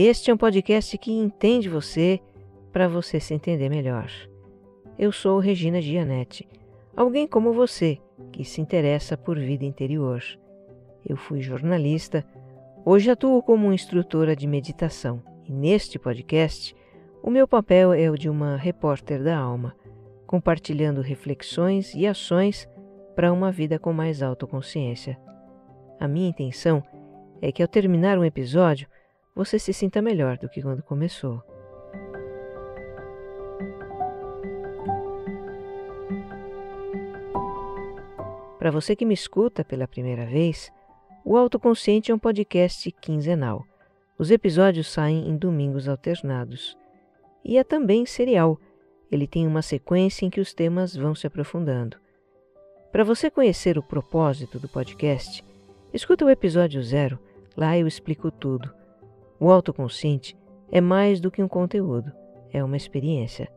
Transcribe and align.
Este 0.00 0.30
é 0.30 0.34
um 0.34 0.36
podcast 0.36 0.96
que 0.96 1.10
entende 1.10 1.68
você 1.68 2.20
para 2.72 2.86
você 2.86 3.18
se 3.18 3.34
entender 3.34 3.68
melhor. 3.68 4.08
Eu 4.96 5.10
sou 5.10 5.40
Regina 5.40 5.80
Gianetti, 5.82 6.48
alguém 6.96 7.26
como 7.26 7.52
você 7.52 7.98
que 8.30 8.44
se 8.44 8.60
interessa 8.60 9.16
por 9.16 9.36
vida 9.36 9.64
interior. 9.64 10.22
Eu 11.04 11.16
fui 11.16 11.40
jornalista, 11.40 12.24
hoje 12.84 13.10
atuo 13.10 13.42
como 13.42 13.72
instrutora 13.72 14.36
de 14.36 14.46
meditação 14.46 15.20
e 15.44 15.52
neste 15.52 15.98
podcast 15.98 16.76
o 17.20 17.28
meu 17.28 17.48
papel 17.48 17.92
é 17.92 18.08
o 18.08 18.16
de 18.16 18.30
uma 18.30 18.54
repórter 18.54 19.20
da 19.20 19.36
alma, 19.36 19.74
compartilhando 20.28 21.00
reflexões 21.00 21.92
e 21.92 22.06
ações 22.06 22.68
para 23.16 23.32
uma 23.32 23.50
vida 23.50 23.80
com 23.80 23.92
mais 23.92 24.22
autoconsciência. 24.22 25.18
A 25.98 26.06
minha 26.06 26.28
intenção 26.28 26.84
é 27.42 27.50
que 27.50 27.62
ao 27.62 27.68
terminar 27.68 28.16
um 28.16 28.24
episódio 28.24 28.86
você 29.38 29.56
se 29.56 29.72
sinta 29.72 30.02
melhor 30.02 30.36
do 30.36 30.48
que 30.48 30.60
quando 30.60 30.82
começou. 30.82 31.40
Para 38.58 38.72
você 38.72 38.96
que 38.96 39.06
me 39.06 39.14
escuta 39.14 39.64
pela 39.64 39.86
primeira 39.86 40.26
vez, 40.26 40.72
o 41.24 41.36
Autoconsciente 41.36 42.10
é 42.10 42.14
um 42.14 42.18
podcast 42.18 42.90
quinzenal. 42.90 43.64
Os 44.18 44.32
episódios 44.32 44.88
saem 44.88 45.28
em 45.28 45.36
domingos 45.36 45.88
alternados. 45.88 46.76
E 47.44 47.56
é 47.56 47.62
também 47.62 48.04
serial. 48.04 48.58
Ele 49.08 49.28
tem 49.28 49.46
uma 49.46 49.62
sequência 49.62 50.26
em 50.26 50.30
que 50.30 50.40
os 50.40 50.52
temas 50.52 50.96
vão 50.96 51.14
se 51.14 51.28
aprofundando. 51.28 51.96
Para 52.90 53.04
você 53.04 53.30
conhecer 53.30 53.78
o 53.78 53.82
propósito 53.84 54.58
do 54.58 54.68
podcast, 54.68 55.44
Escuta 55.94 56.22
o 56.24 56.28
episódio 56.28 56.82
zero, 56.82 57.18
lá 57.56 57.78
eu 57.78 57.86
explico 57.86 58.30
tudo. 58.30 58.77
O 59.40 59.50
autoconsciente 59.50 60.36
é 60.70 60.80
mais 60.80 61.20
do 61.20 61.30
que 61.30 61.42
um 61.42 61.48
conteúdo, 61.48 62.12
é 62.52 62.62
uma 62.62 62.76
experiência. 62.76 63.50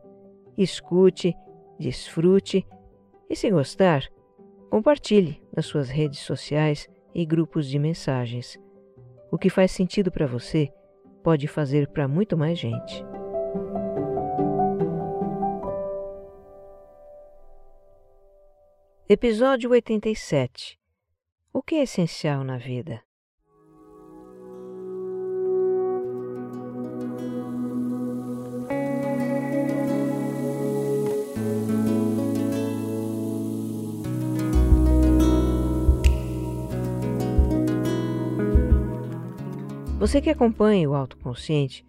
Escute, 0.56 1.34
desfrute 1.78 2.66
e, 3.28 3.36
se 3.36 3.50
gostar, 3.50 4.02
compartilhe 4.70 5.42
nas 5.54 5.66
suas 5.66 5.88
redes 5.88 6.20
sociais 6.20 6.88
e 7.14 7.24
grupos 7.24 7.66
de 7.66 7.78
mensagens. 7.78 8.58
O 9.30 9.38
que 9.38 9.50
faz 9.50 9.72
sentido 9.72 10.10
para 10.10 10.26
você 10.26 10.72
pode 11.22 11.48
fazer 11.48 11.88
para 11.88 12.06
muito 12.06 12.36
mais 12.36 12.58
gente. 12.58 13.04
Episódio 19.08 19.70
87 19.70 20.80
o 21.54 21.62
que 21.62 21.74
é 21.74 21.82
essencial 21.82 22.42
na 22.42 22.56
vida? 22.56 23.02
Você 40.02 40.20
que 40.20 40.30
acompanha 40.30 40.90
o 40.90 40.96
autoconsciente 40.96 41.86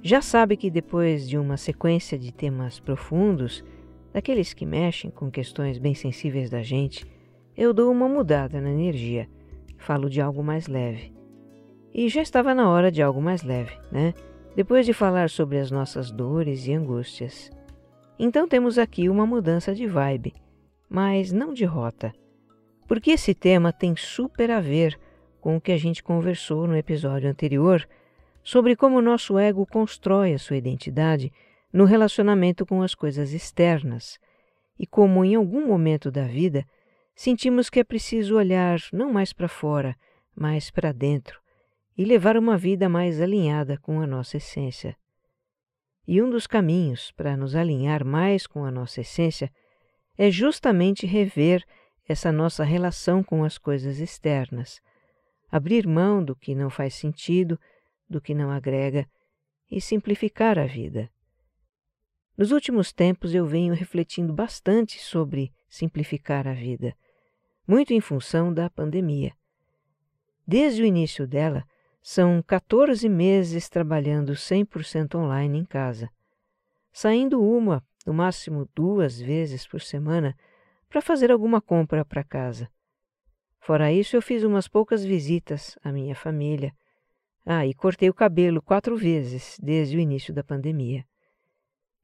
já 0.00 0.22
sabe 0.22 0.56
que 0.56 0.70
depois 0.70 1.28
de 1.28 1.36
uma 1.36 1.56
sequência 1.56 2.16
de 2.16 2.32
temas 2.32 2.78
profundos, 2.78 3.64
daqueles 4.12 4.54
que 4.54 4.64
mexem 4.64 5.10
com 5.10 5.28
questões 5.28 5.76
bem 5.76 5.92
sensíveis 5.92 6.48
da 6.48 6.62
gente, 6.62 7.04
eu 7.56 7.74
dou 7.74 7.90
uma 7.90 8.08
mudada 8.08 8.60
na 8.60 8.70
energia, 8.70 9.28
falo 9.78 10.08
de 10.08 10.20
algo 10.20 10.44
mais 10.44 10.68
leve. 10.68 11.12
E 11.92 12.08
já 12.08 12.22
estava 12.22 12.54
na 12.54 12.70
hora 12.70 12.88
de 12.88 13.02
algo 13.02 13.20
mais 13.20 13.42
leve, 13.42 13.76
né? 13.90 14.14
Depois 14.54 14.86
de 14.86 14.92
falar 14.92 15.28
sobre 15.28 15.58
as 15.58 15.68
nossas 15.68 16.12
dores 16.12 16.68
e 16.68 16.72
angústias. 16.72 17.50
Então 18.16 18.46
temos 18.46 18.78
aqui 18.78 19.08
uma 19.08 19.26
mudança 19.26 19.74
de 19.74 19.88
vibe, 19.88 20.34
mas 20.88 21.32
não 21.32 21.52
de 21.52 21.64
rota. 21.64 22.14
Porque 22.86 23.10
esse 23.10 23.34
tema 23.34 23.72
tem 23.72 23.96
super 23.96 24.52
a 24.52 24.60
ver 24.60 24.96
com 25.46 25.58
o 25.58 25.60
que 25.60 25.70
a 25.70 25.78
gente 25.78 26.02
conversou 26.02 26.66
no 26.66 26.76
episódio 26.76 27.30
anterior 27.30 27.88
sobre 28.42 28.74
como 28.74 28.98
o 28.98 29.00
nosso 29.00 29.38
ego 29.38 29.64
constrói 29.64 30.34
a 30.34 30.40
sua 30.40 30.56
identidade 30.56 31.32
no 31.72 31.84
relacionamento 31.84 32.66
com 32.66 32.82
as 32.82 32.96
coisas 32.96 33.32
externas 33.32 34.18
e 34.76 34.88
como 34.88 35.24
em 35.24 35.36
algum 35.36 35.64
momento 35.64 36.10
da 36.10 36.24
vida 36.24 36.66
sentimos 37.14 37.70
que 37.70 37.78
é 37.78 37.84
preciso 37.84 38.34
olhar 38.34 38.80
não 38.92 39.12
mais 39.12 39.32
para 39.32 39.46
fora, 39.46 39.94
mas 40.34 40.68
para 40.68 40.90
dentro 40.90 41.40
e 41.96 42.04
levar 42.04 42.36
uma 42.36 42.58
vida 42.58 42.88
mais 42.88 43.20
alinhada 43.20 43.78
com 43.78 44.00
a 44.00 44.06
nossa 44.06 44.38
essência. 44.38 44.96
E 46.08 46.20
um 46.20 46.28
dos 46.28 46.48
caminhos 46.48 47.12
para 47.12 47.36
nos 47.36 47.54
alinhar 47.54 48.04
mais 48.04 48.48
com 48.48 48.64
a 48.64 48.70
nossa 48.72 49.00
essência 49.00 49.48
é 50.18 50.28
justamente 50.28 51.06
rever 51.06 51.62
essa 52.08 52.32
nossa 52.32 52.64
relação 52.64 53.22
com 53.22 53.44
as 53.44 53.56
coisas 53.58 54.00
externas, 54.00 54.80
abrir 55.50 55.86
mão 55.86 56.24
do 56.24 56.34
que 56.34 56.54
não 56.54 56.70
faz 56.70 56.94
sentido, 56.94 57.58
do 58.08 58.20
que 58.20 58.34
não 58.34 58.50
agrega 58.50 59.06
e 59.70 59.80
simplificar 59.80 60.58
a 60.58 60.66
vida. 60.66 61.10
Nos 62.36 62.52
últimos 62.52 62.92
tempos 62.92 63.34
eu 63.34 63.46
venho 63.46 63.74
refletindo 63.74 64.32
bastante 64.32 64.98
sobre 64.98 65.52
simplificar 65.68 66.46
a 66.46 66.52
vida 66.52 66.94
muito 67.66 67.92
em 67.92 68.00
função 68.00 68.52
da 68.52 68.70
pandemia. 68.70 69.32
Desde 70.46 70.82
o 70.82 70.86
início 70.86 71.26
dela, 71.26 71.64
são 72.00 72.40
14 72.40 73.08
meses 73.08 73.68
trabalhando 73.68 74.32
100% 74.32 75.16
online 75.16 75.58
em 75.58 75.64
casa, 75.64 76.08
saindo 76.92 77.42
uma, 77.42 77.84
no 78.06 78.14
máximo 78.14 78.68
duas 78.72 79.20
vezes 79.20 79.66
por 79.66 79.80
semana, 79.80 80.36
para 80.88 81.02
fazer 81.02 81.32
alguma 81.32 81.60
compra 81.60 82.04
para 82.04 82.22
casa. 82.22 82.70
Fora 83.66 83.90
isso, 83.90 84.14
eu 84.14 84.22
fiz 84.22 84.44
umas 84.44 84.68
poucas 84.68 85.04
visitas 85.04 85.76
à 85.82 85.90
minha 85.90 86.14
família. 86.14 86.72
Ah, 87.44 87.66
e 87.66 87.74
cortei 87.74 88.08
o 88.08 88.14
cabelo 88.14 88.62
quatro 88.62 88.96
vezes 88.96 89.58
desde 89.60 89.96
o 89.96 89.98
início 89.98 90.32
da 90.32 90.44
pandemia. 90.44 91.04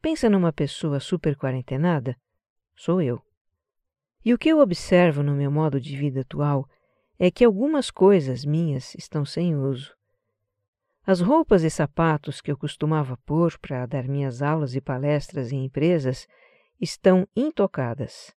Pensa 0.01 0.29
numa 0.29 0.53
pessoa 0.53 0.99
super 0.99 1.37
quarentenada? 1.37 2.17
Sou 2.75 3.01
eu. 3.01 3.23
E 4.25 4.35
o 4.35 4.39
que 4.39 4.49
eu 4.49 4.59
observo 4.59 5.23
no 5.23 5.37
meu 5.37 5.53
modo 5.53 5.81
de 5.81 5.97
vida 5.97 6.23
atual 6.23 6.69
é 7.17 7.31
que 7.31 7.45
algumas 7.45 7.93
coisas 7.93 8.45
minhas 8.45 8.97
estão 8.97 9.25
sem 9.25 9.55
uso. 9.55 9.95
As 11.07 11.21
roupas 11.21 11.63
e 11.63 11.71
sapatos 11.71 12.41
que 12.41 12.51
eu 12.51 12.57
costumava 12.57 13.17
pôr 13.19 13.57
para 13.61 13.87
dar 13.87 14.09
minhas 14.09 14.43
aulas 14.43 14.75
e 14.75 14.81
palestras 14.81 15.53
em 15.53 15.65
empresas 15.65 16.27
estão 16.81 17.25
intocadas. 17.37 18.35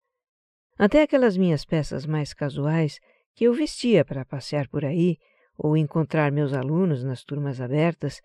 Até 0.77 1.01
aquelas 1.01 1.35
minhas 1.35 1.65
peças 1.65 2.05
mais 2.05 2.31
casuais 2.31 2.99
que 3.35 3.43
eu 3.43 3.53
vestia 3.53 4.05
para 4.05 4.25
passear 4.25 4.67
por 4.69 4.85
aí 4.85 5.17
ou 5.57 5.75
encontrar 5.75 6.31
meus 6.31 6.53
alunos 6.53 7.03
nas 7.03 7.23
turmas 7.23 7.61
abertas, 7.61 8.21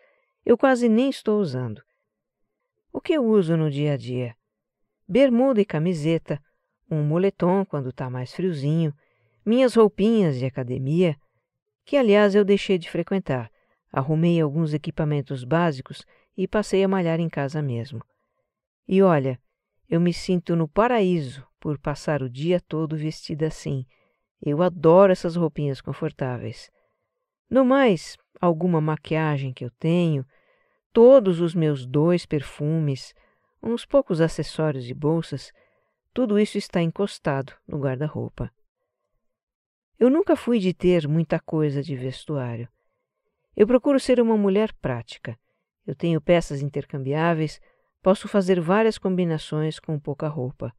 eu 0.47 0.57
quase 0.57 0.89
nem 0.89 1.11
estou 1.11 1.41
usando. 1.41 1.83
O 2.93 3.01
que 3.01 3.13
eu 3.13 3.25
uso 3.25 3.57
no 3.57 3.71
dia 3.71 3.95
a 3.95 3.97
dia? 3.97 4.35
Bermuda 5.07 5.61
e 5.61 5.65
camiseta, 5.65 6.41
um 6.89 7.03
moletom 7.03 7.65
quando 7.65 7.91
está 7.91 8.09
mais 8.09 8.33
friozinho, 8.33 8.95
minhas 9.45 9.75
roupinhas 9.75 10.39
de 10.39 10.47
academia, 10.47 11.17
que 11.85 11.97
aliás 11.97 12.35
eu 12.35 12.45
deixei 12.45 12.79
de 12.79 12.91
frequentar, 12.91 13.51
arrumei 13.93 14.41
alguns 14.41 14.73
equipamentos 14.73 15.45
básicos 15.45 16.05
e 16.37 16.47
passei 16.47 16.85
a 16.85 16.89
malhar 16.89 17.19
em 17.21 17.29
casa 17.29 17.61
mesmo. 17.61 18.01
E 18.87 19.03
olha, 19.03 19.41
eu 19.89 20.01
me 20.01 20.13
sinto 20.13 20.55
no 20.55 20.69
paraíso 20.69 21.45
por 21.59 21.79
passar 21.79 22.23
o 22.23 22.31
dia 22.31 22.61
todo 22.61 22.97
vestida 22.97 23.49
assim. 23.49 23.85
Eu 24.43 24.63
adoro 24.63 25.13
essas 25.13 25.37
roupinhas 25.37 25.81
confortáveis. 25.81 26.71
No 27.49 27.65
mais, 27.65 28.17
alguma 28.41 28.81
maquiagem 28.81 29.53
que 29.53 29.65
eu 29.65 29.71
tenho, 29.79 30.25
todos 30.93 31.41
os 31.41 31.55
meus 31.55 31.87
dois 31.87 32.25
perfumes, 32.25 33.15
uns 33.63 33.85
poucos 33.85 34.21
acessórios 34.21 34.89
e 34.89 34.95
bolsas 34.95 35.53
tudo 36.13 36.41
isso 36.41 36.59
está 36.59 36.83
encostado 36.83 37.53
no 37.67 37.79
guarda-roupa. 37.79 38.51
Eu 39.99 40.11
nunca 40.11 40.35
fui 40.35 40.59
de 40.59 40.75
ter 40.75 41.07
muita 41.07 41.39
coisa 41.39 41.83
de 41.83 41.95
vestuário. 41.95 42.69
Eu 43.57 43.67
procuro 43.67 44.01
ser 44.01 44.21
uma 44.21 44.37
mulher 44.37 44.73
prática. 44.75 45.39
Eu 45.87 45.95
tenho 45.95 46.21
peças 46.21 46.63
intercambiáveis, 46.63 47.61
posso 48.03 48.27
fazer 48.27 48.61
várias 48.61 48.99
combinações 48.99 49.79
com 49.79 49.99
pouca 50.01 50.27
roupa. 50.27 50.75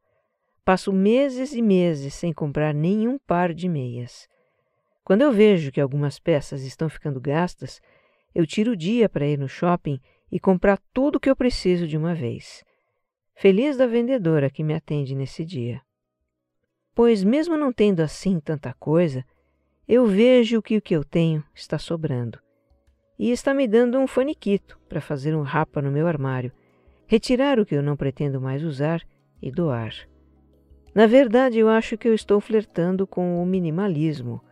Passo 0.64 0.92
meses 0.92 1.52
e 1.54 1.60
meses 1.60 2.14
sem 2.14 2.32
comprar 2.32 2.72
nenhum 2.72 3.18
par 3.18 3.52
de 3.52 3.68
meias. 3.68 4.28
Quando 5.02 5.22
eu 5.22 5.32
vejo 5.32 5.72
que 5.72 5.80
algumas 5.80 6.20
peças 6.20 6.62
estão 6.62 6.88
ficando 6.88 7.20
gastas, 7.20 7.80
eu 8.32 8.46
tiro 8.46 8.72
o 8.72 8.76
dia 8.76 9.08
para 9.08 9.26
ir 9.26 9.36
no 9.36 9.48
shopping 9.48 10.00
e 10.30 10.38
comprar 10.38 10.78
tudo 10.92 11.16
o 11.16 11.20
que 11.20 11.28
eu 11.28 11.34
preciso 11.34 11.86
de 11.88 11.96
uma 11.96 12.14
vez. 12.14 12.62
Feliz 13.34 13.76
da 13.76 13.88
vendedora 13.88 14.48
que 14.48 14.62
me 14.62 14.72
atende 14.72 15.16
nesse 15.16 15.44
dia. 15.44 15.80
Pois, 16.94 17.24
mesmo 17.24 17.56
não 17.56 17.72
tendo 17.72 18.00
assim 18.00 18.38
tanta 18.38 18.72
coisa, 18.74 19.24
eu 19.88 20.06
vejo 20.06 20.62
que 20.62 20.76
o 20.76 20.82
que 20.82 20.94
eu 20.94 21.04
tenho 21.04 21.42
está 21.52 21.76
sobrando. 21.76 22.38
E 23.18 23.32
está 23.32 23.52
me 23.52 23.66
dando 23.66 23.98
um 23.98 24.06
faniquito 24.06 24.78
para 24.88 25.00
fazer 25.00 25.34
um 25.34 25.42
rapa 25.42 25.82
no 25.82 25.90
meu 25.90 26.06
armário, 26.06 26.52
retirar 27.06 27.58
o 27.58 27.66
que 27.66 27.74
eu 27.74 27.82
não 27.82 27.96
pretendo 27.96 28.40
mais 28.40 28.62
usar 28.62 29.02
e 29.40 29.50
doar. 29.50 30.11
Na 30.94 31.06
verdade, 31.06 31.58
eu 31.58 31.68
acho 31.68 31.96
que 31.96 32.06
eu 32.06 32.14
estou 32.14 32.38
flertando 32.40 33.06
com 33.06 33.42
o 33.42 33.46
minimalismo, 33.46 34.42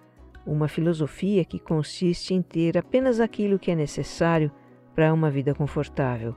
uma 0.47 0.69
filosofia 0.69 1.45
que 1.45 1.59
consiste 1.59 2.33
em 2.33 2.41
ter 2.41 2.79
apenas 2.79 3.21
aquilo 3.21 3.59
que 3.59 3.71
é 3.71 3.75
necessário 3.75 4.51
para 4.95 5.13
uma 5.13 5.31
vida 5.31 5.55
confortável, 5.55 6.35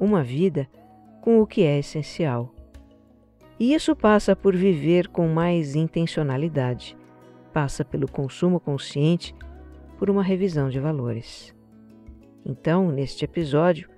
uma 0.00 0.22
vida 0.22 0.68
com 1.20 1.40
o 1.40 1.46
que 1.46 1.62
é 1.62 1.78
essencial. 1.78 2.52
E 3.58 3.72
isso 3.72 3.94
passa 3.94 4.34
por 4.34 4.54
viver 4.54 5.08
com 5.08 5.28
mais 5.28 5.76
intencionalidade, 5.76 6.96
passa 7.52 7.84
pelo 7.84 8.10
consumo 8.10 8.58
consciente, 8.58 9.34
por 9.96 10.10
uma 10.10 10.22
revisão 10.22 10.68
de 10.68 10.78
valores. 10.78 11.54
Então, 12.44 12.90
neste 12.90 13.24
episódio, 13.24 13.88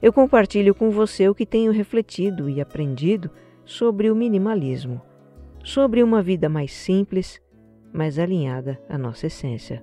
eu 0.00 0.12
compartilho 0.12 0.74
com 0.74 0.90
você 0.90 1.28
o 1.28 1.34
que 1.34 1.46
tenho 1.46 1.72
refletido 1.72 2.48
e 2.48 2.60
aprendido 2.60 3.30
sobre 3.64 4.10
o 4.10 4.14
minimalismo, 4.14 5.00
sobre 5.64 6.02
uma 6.02 6.22
vida 6.22 6.48
mais 6.48 6.72
simples, 6.72 7.40
mais 7.92 8.18
alinhada 8.18 8.80
à 8.88 8.96
nossa 8.96 9.26
essência. 9.26 9.82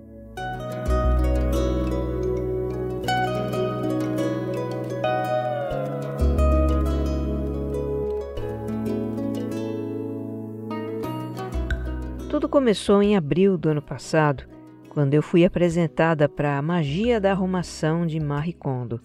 Tudo 12.29 12.47
começou 12.47 13.03
em 13.03 13.17
abril 13.17 13.57
do 13.57 13.69
ano 13.69 13.81
passado, 13.81 14.43
quando 14.89 15.13
eu 15.13 15.21
fui 15.21 15.43
apresentada 15.43 16.29
para 16.29 16.57
a 16.57 16.61
magia 16.61 17.19
da 17.19 17.31
arrumação 17.31 18.05
de 18.05 18.19
Marie 18.19 18.53
Kondo. 18.53 19.01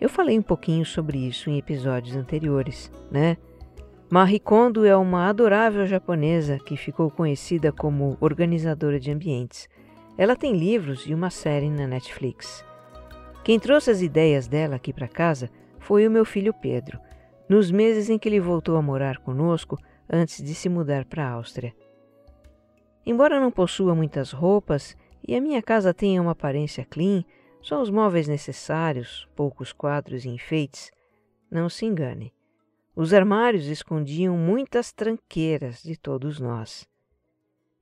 Eu 0.00 0.08
falei 0.08 0.38
um 0.38 0.42
pouquinho 0.42 0.84
sobre 0.84 1.18
isso 1.18 1.50
em 1.50 1.58
episódios 1.58 2.14
anteriores, 2.14 2.92
né? 3.10 3.36
Marie 4.08 4.38
Kondo 4.38 4.86
é 4.86 4.96
uma 4.96 5.28
adorável 5.28 5.84
japonesa 5.84 6.60
que 6.60 6.76
ficou 6.76 7.10
conhecida 7.10 7.72
como 7.72 8.16
organizadora 8.20 9.00
de 9.00 9.10
ambientes. 9.10 9.68
Ela 10.16 10.36
tem 10.36 10.56
livros 10.56 11.04
e 11.08 11.12
uma 11.12 11.28
série 11.28 11.68
na 11.68 11.88
Netflix. 11.88 12.64
Quem 13.42 13.58
trouxe 13.58 13.90
as 13.90 14.02
ideias 14.02 14.46
dela 14.46 14.76
aqui 14.76 14.92
para 14.92 15.08
casa 15.08 15.50
foi 15.80 16.06
o 16.06 16.10
meu 16.10 16.24
filho 16.24 16.54
Pedro, 16.54 17.00
nos 17.48 17.72
meses 17.72 18.08
em 18.08 18.16
que 18.16 18.28
ele 18.28 18.38
voltou 18.38 18.76
a 18.76 18.82
morar 18.82 19.18
conosco 19.18 19.76
antes 20.08 20.40
de 20.40 20.54
se 20.54 20.68
mudar 20.68 21.04
para 21.04 21.26
a 21.26 21.32
Áustria. 21.32 21.74
Embora 23.04 23.40
não 23.40 23.50
possua 23.50 23.92
muitas 23.92 24.30
roupas 24.30 24.96
e 25.26 25.34
a 25.34 25.40
minha 25.40 25.60
casa 25.60 25.92
tenha 25.92 26.22
uma 26.22 26.30
aparência 26.30 26.84
clean, 26.84 27.24
só 27.60 27.82
os 27.82 27.90
móveis 27.90 28.28
necessários, 28.28 29.28
poucos 29.34 29.72
quadros 29.72 30.24
e 30.24 30.28
enfeites, 30.28 30.92
não 31.50 31.68
se 31.68 31.84
engane. 31.84 32.35
Os 32.98 33.12
armários 33.12 33.66
escondiam 33.66 34.38
muitas 34.38 34.90
tranqueiras 34.90 35.82
de 35.82 35.98
todos 35.98 36.40
nós. 36.40 36.88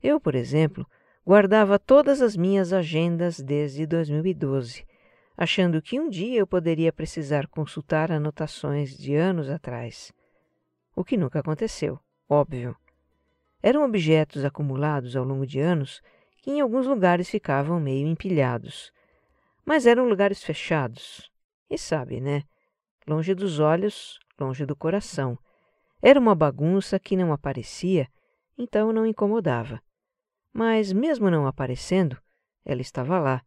Eu, 0.02 0.18
por 0.18 0.34
exemplo, 0.34 0.84
guardava 1.24 1.78
todas 1.78 2.20
as 2.20 2.36
minhas 2.36 2.72
agendas 2.72 3.38
desde 3.38 3.86
2012, 3.86 4.84
achando 5.36 5.80
que 5.80 6.00
um 6.00 6.10
dia 6.10 6.40
eu 6.40 6.48
poderia 6.48 6.92
precisar 6.92 7.46
consultar 7.46 8.10
anotações 8.10 8.98
de 8.98 9.14
anos 9.14 9.48
atrás. 9.48 10.12
O 10.96 11.04
que 11.04 11.16
nunca 11.16 11.38
aconteceu, 11.38 12.00
óbvio. 12.28 12.76
Eram 13.62 13.84
objetos 13.84 14.44
acumulados 14.44 15.14
ao 15.14 15.22
longo 15.24 15.46
de 15.46 15.60
anos 15.60 16.02
que 16.38 16.50
em 16.50 16.60
alguns 16.60 16.88
lugares 16.88 17.30
ficavam 17.30 17.78
meio 17.78 18.08
empilhados. 18.08 18.92
Mas 19.64 19.86
eram 19.86 20.08
lugares 20.08 20.42
fechados. 20.42 21.30
E 21.70 21.78
sabe, 21.78 22.20
né? 22.20 22.42
Longe 23.06 23.32
dos 23.32 23.60
olhos, 23.60 24.18
longe 24.38 24.66
do 24.66 24.74
coração. 24.74 25.38
Era 26.02 26.18
uma 26.18 26.34
bagunça 26.34 26.98
que 26.98 27.16
não 27.16 27.32
aparecia, 27.32 28.08
então 28.58 28.92
não 28.92 29.06
incomodava. 29.06 29.80
Mas, 30.52 30.92
mesmo 30.92 31.30
não 31.30 31.46
aparecendo, 31.46 32.16
ela 32.64 32.80
estava 32.80 33.18
lá, 33.18 33.42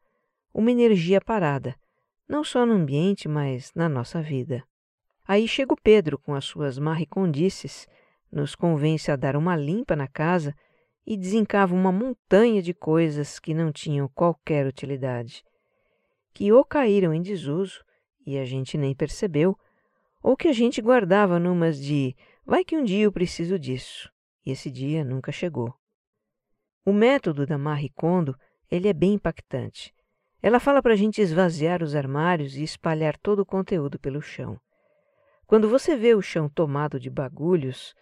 uma 0.53 0.71
energia 0.71 1.21
parada, 1.21 1.75
não 2.27 2.43
só 2.43 2.65
no 2.65 2.73
ambiente, 2.73 3.27
mas 3.27 3.71
na 3.75 3.87
nossa 3.87 4.21
vida. 4.21 4.63
Aí 5.27 5.47
chega 5.47 5.73
o 5.73 5.81
Pedro 5.81 6.17
com 6.17 6.33
as 6.33 6.45
suas 6.45 6.79
marricondices, 6.79 7.87
nos 8.31 8.55
convence 8.55 9.11
a 9.11 9.15
dar 9.15 9.35
uma 9.35 9.55
limpa 9.55 9.95
na 9.95 10.07
casa 10.07 10.53
e 11.05 11.15
desencava 11.15 11.73
uma 11.73 11.91
montanha 11.91 12.61
de 12.61 12.73
coisas 12.73 13.39
que 13.39 13.53
não 13.53 13.71
tinham 13.71 14.09
qualquer 14.09 14.65
utilidade, 14.65 15.43
que 16.33 16.51
ou 16.51 16.65
caíram 16.65 17.13
em 17.13 17.21
desuso 17.21 17.83
e 18.25 18.37
a 18.37 18.43
gente 18.43 18.77
nem 18.77 18.93
percebeu, 18.93 19.57
ou 20.27 20.35
que 20.35 20.49
a 20.49 20.51
gente 20.51 20.81
guardava 20.81 21.39
numas 21.39 21.79
de 21.79 22.13
vai 22.45 22.65
que 22.65 22.75
um 22.75 22.83
dia 22.83 23.05
eu 23.05 23.11
preciso 23.13 23.57
disso, 23.57 24.11
e 24.45 24.51
esse 24.51 24.69
dia 24.69 25.01
nunca 25.01 25.31
chegou. 25.31 25.73
O 26.83 26.91
método 26.91 27.45
da 27.45 27.57
Marie 27.57 27.93
Kondo, 27.95 28.37
ele 28.69 28.89
é 28.89 28.93
bem 28.93 29.13
impactante. 29.13 29.95
Ela 30.41 30.59
fala 30.59 30.81
para 30.81 30.91
a 30.91 30.97
gente 30.97 31.21
esvaziar 31.21 31.81
os 31.81 31.95
armários 31.95 32.57
e 32.57 32.63
espalhar 32.63 33.17
todo 33.17 33.39
o 33.39 33.45
conteúdo 33.45 33.97
pelo 33.97 34.21
chão. 34.21 34.59
Quando 35.45 35.69
você 35.69 35.95
vê 35.95 36.13
o 36.13 36.21
chão 36.21 36.49
tomado 36.49 36.99
de 36.99 37.09
bagulhos, 37.09 37.95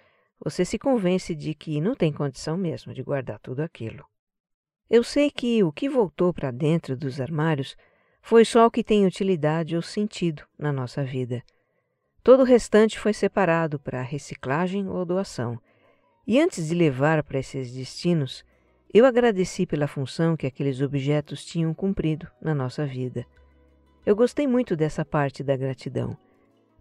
você 0.43 0.65
se 0.65 0.79
convence 0.79 1.35
de 1.35 1.53
que 1.53 1.79
não 1.79 1.93
tem 1.93 2.11
condição 2.11 2.57
mesmo 2.57 2.91
de 2.91 3.03
guardar 3.03 3.37
tudo 3.39 3.59
aquilo. 3.59 4.03
Eu 4.89 5.03
sei 5.03 5.29
que 5.29 5.63
o 5.63 5.71
que 5.71 5.87
voltou 5.87 6.33
para 6.33 6.49
dentro 6.49 6.97
dos 6.97 7.21
armários 7.21 7.77
foi 8.19 8.43
só 8.43 8.65
o 8.65 8.71
que 8.71 8.83
tem 8.83 9.05
utilidade 9.05 9.75
ou 9.75 9.81
sentido 9.83 10.41
na 10.57 10.73
nossa 10.73 11.03
vida. 11.03 11.43
Todo 12.25 12.39
o 12.39 12.43
restante 12.43 12.97
foi 12.97 13.13
separado 13.13 13.77
para 13.77 14.01
reciclagem 14.01 14.89
ou 14.89 15.05
doação. 15.05 15.59
E 16.25 16.41
antes 16.41 16.69
de 16.69 16.73
levar 16.73 17.21
para 17.21 17.37
esses 17.37 17.71
destinos, 17.71 18.43
eu 18.91 19.05
agradeci 19.05 19.63
pela 19.67 19.85
função 19.85 20.35
que 20.35 20.47
aqueles 20.47 20.81
objetos 20.81 21.45
tinham 21.45 21.71
cumprido 21.71 22.27
na 22.41 22.55
nossa 22.55 22.83
vida. 22.83 23.27
Eu 24.03 24.15
gostei 24.15 24.47
muito 24.47 24.75
dessa 24.75 25.05
parte 25.05 25.43
da 25.43 25.55
gratidão. 25.55 26.17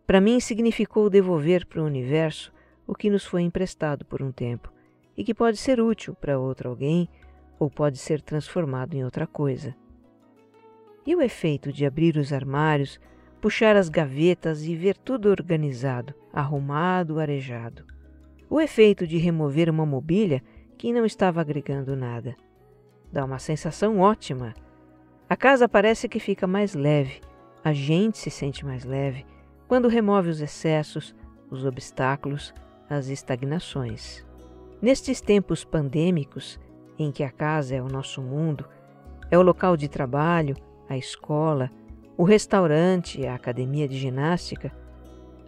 Para 0.07 0.19
mim, 0.19 0.41
significou 0.41 1.11
devolver 1.11 1.67
para 1.67 1.83
o 1.83 1.87
universo 1.87 2.51
o 2.87 2.95
que 2.95 3.11
nos 3.11 3.27
foi 3.27 3.43
emprestado 3.43 4.03
por 4.03 4.23
um 4.23 4.33
tempo 4.33 4.73
e 5.15 5.23
que 5.23 5.35
pode 5.35 5.59
ser 5.59 5.79
útil 5.79 6.15
para 6.15 6.39
outro 6.39 6.71
alguém 6.71 7.07
ou 7.59 7.69
pode 7.69 7.99
ser 7.99 8.23
transformado 8.23 8.95
em 8.95 9.05
outra 9.05 9.27
coisa. 9.27 9.77
E 11.07 11.15
o 11.15 11.21
efeito 11.21 11.71
de 11.71 11.85
abrir 11.85 12.17
os 12.17 12.33
armários 12.33 12.99
puxar 13.45 13.77
as 13.77 13.91
gavetas 13.91 14.65
e 14.65 14.75
ver 14.75 14.97
tudo 14.97 15.29
organizado, 15.29 16.15
arrumado, 16.33 17.21
arejado. 17.21 17.85
O 18.49 18.59
efeito 18.59 19.07
de 19.07 19.19
remover 19.19 19.69
uma 19.69 19.85
mobília 19.85 20.43
que 20.79 20.91
não 20.91 21.05
estava 21.05 21.43
agregando 21.43 21.95
nada. 21.95 22.35
Dá 23.13 23.23
uma 23.23 23.39
sensação 23.39 24.01
ótima. 24.01 24.55
A 25.29 25.37
casa 25.37 25.69
parece 25.69 26.09
que 26.09 26.19
fica 26.19 26.47
mais 26.47 26.75
leve, 26.75 27.21
a 27.63 27.75
gente 27.75 28.17
se 28.17 28.31
sente 28.31 28.65
mais 28.65 28.83
leve 28.83 29.27
quando 29.69 29.89
remove 29.89 30.31
os 30.31 30.41
excessos, 30.41 31.15
os 31.51 31.67
obstáculos, 31.67 32.55
as 32.89 33.09
estagnações. 33.09 34.25
Nestes 34.81 35.21
tempos 35.21 35.67
pandêmicos, 35.67 36.59
em 36.99 37.13
que 37.13 37.23
a 37.23 37.31
casa 37.31 37.75
é 37.75 37.83
o 37.83 37.89
nosso 37.89 38.23
mundo, 38.23 38.65
é 39.31 39.37
o 39.37 39.43
local 39.43 39.77
de 39.77 39.87
trabalho, 39.87 40.57
a 40.89 40.97
escola, 40.97 41.71
o 42.17 42.23
restaurante, 42.23 43.27
a 43.27 43.35
academia 43.35 43.89
de 43.89 43.99
ginástica, 43.99 44.73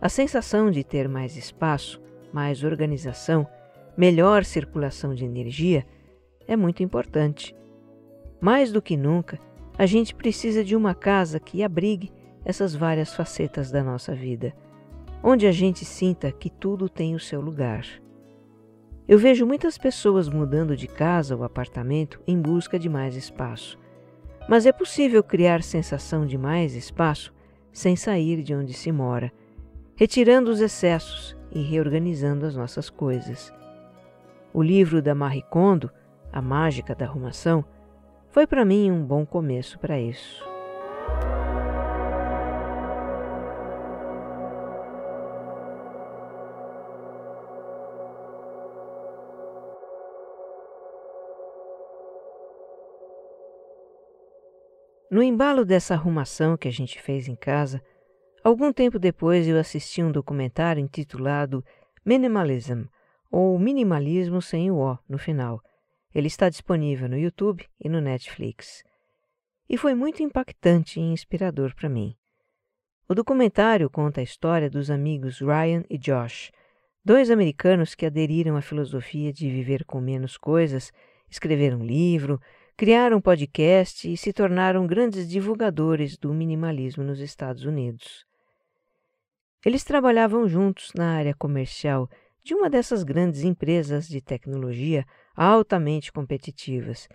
a 0.00 0.08
sensação 0.08 0.70
de 0.70 0.82
ter 0.82 1.08
mais 1.08 1.36
espaço, 1.36 2.02
mais 2.32 2.64
organização, 2.64 3.46
melhor 3.96 4.44
circulação 4.44 5.14
de 5.14 5.24
energia 5.24 5.86
é 6.46 6.56
muito 6.56 6.82
importante. 6.82 7.54
Mais 8.40 8.72
do 8.72 8.82
que 8.82 8.96
nunca, 8.96 9.38
a 9.78 9.86
gente 9.86 10.14
precisa 10.14 10.64
de 10.64 10.74
uma 10.74 10.94
casa 10.94 11.38
que 11.38 11.62
abrigue 11.62 12.12
essas 12.44 12.74
várias 12.74 13.14
facetas 13.14 13.70
da 13.70 13.82
nossa 13.82 14.14
vida, 14.14 14.52
onde 15.22 15.46
a 15.46 15.52
gente 15.52 15.84
sinta 15.84 16.32
que 16.32 16.50
tudo 16.50 16.88
tem 16.88 17.14
o 17.14 17.20
seu 17.20 17.40
lugar. 17.40 17.86
Eu 19.08 19.18
vejo 19.18 19.46
muitas 19.46 19.78
pessoas 19.78 20.28
mudando 20.28 20.76
de 20.76 20.88
casa 20.88 21.36
ou 21.36 21.44
apartamento 21.44 22.20
em 22.26 22.40
busca 22.40 22.76
de 22.76 22.88
mais 22.88 23.14
espaço 23.14 23.78
Mas 24.48 24.66
é 24.66 24.72
possível 24.72 25.22
criar 25.22 25.62
sensação 25.62 26.24
de 26.24 26.38
mais 26.38 26.74
espaço 26.74 27.34
sem 27.72 27.96
sair 27.96 28.42
de 28.42 28.54
onde 28.54 28.72
se 28.72 28.90
mora, 28.92 29.32
retirando 29.96 30.50
os 30.50 30.60
excessos 30.60 31.36
e 31.50 31.60
reorganizando 31.60 32.46
as 32.46 32.56
nossas 32.56 32.88
coisas. 32.88 33.52
O 34.52 34.62
livro 34.62 35.02
da 35.02 35.14
Marie 35.14 35.42
Kondo, 35.42 35.90
A 36.32 36.40
Mágica 36.40 36.94
da 36.94 37.04
Arrumação, 37.04 37.64
foi 38.30 38.46
para 38.46 38.64
mim 38.64 38.90
um 38.90 39.04
bom 39.04 39.26
começo 39.26 39.78
para 39.78 40.00
isso. 40.00 40.44
No 55.16 55.22
embalo 55.22 55.64
dessa 55.64 55.94
arrumação 55.94 56.58
que 56.58 56.68
a 56.68 56.70
gente 56.70 57.00
fez 57.00 57.26
em 57.26 57.34
casa, 57.34 57.82
algum 58.44 58.70
tempo 58.70 58.98
depois 58.98 59.48
eu 59.48 59.58
assisti 59.58 60.02
um 60.02 60.12
documentário 60.12 60.78
intitulado 60.78 61.64
Minimalism, 62.04 62.82
ou 63.30 63.58
Minimalismo 63.58 64.42
sem 64.42 64.70
o 64.70 64.76
O 64.76 64.98
no 65.08 65.16
final. 65.16 65.62
Ele 66.14 66.26
está 66.26 66.50
disponível 66.50 67.08
no 67.08 67.16
YouTube 67.16 67.66
e 67.82 67.88
no 67.88 67.98
Netflix. 67.98 68.84
E 69.66 69.78
foi 69.78 69.94
muito 69.94 70.22
impactante 70.22 71.00
e 71.00 71.02
inspirador 71.02 71.74
para 71.74 71.88
mim. 71.88 72.14
O 73.08 73.14
documentário 73.14 73.88
conta 73.88 74.20
a 74.20 74.22
história 74.22 74.68
dos 74.68 74.90
amigos 74.90 75.40
Ryan 75.40 75.82
e 75.88 75.96
Josh, 75.96 76.52
dois 77.02 77.30
americanos 77.30 77.94
que 77.94 78.04
aderiram 78.04 78.54
à 78.54 78.60
filosofia 78.60 79.32
de 79.32 79.48
viver 79.48 79.82
com 79.86 79.98
menos 79.98 80.36
coisas, 80.36 80.92
escreveram 81.30 81.78
um 81.78 81.86
livro, 81.86 82.38
criaram 82.76 83.22
podcast 83.22 84.12
e 84.12 84.18
se 84.18 84.34
tornaram 84.34 84.86
grandes 84.86 85.26
divulgadores 85.26 86.18
do 86.18 86.34
minimalismo 86.34 87.02
nos 87.02 87.20
Estados 87.20 87.64
Unidos. 87.64 88.26
Eles 89.64 89.82
trabalhavam 89.82 90.46
juntos 90.46 90.92
na 90.94 91.12
área 91.12 91.34
comercial 91.34 92.06
de 92.44 92.54
uma 92.54 92.68
dessas 92.68 93.02
grandes 93.02 93.44
empresas 93.44 94.06
de 94.06 94.20
tecnologia 94.20 95.06
altamente 95.34 96.12
competitivas 96.12 97.08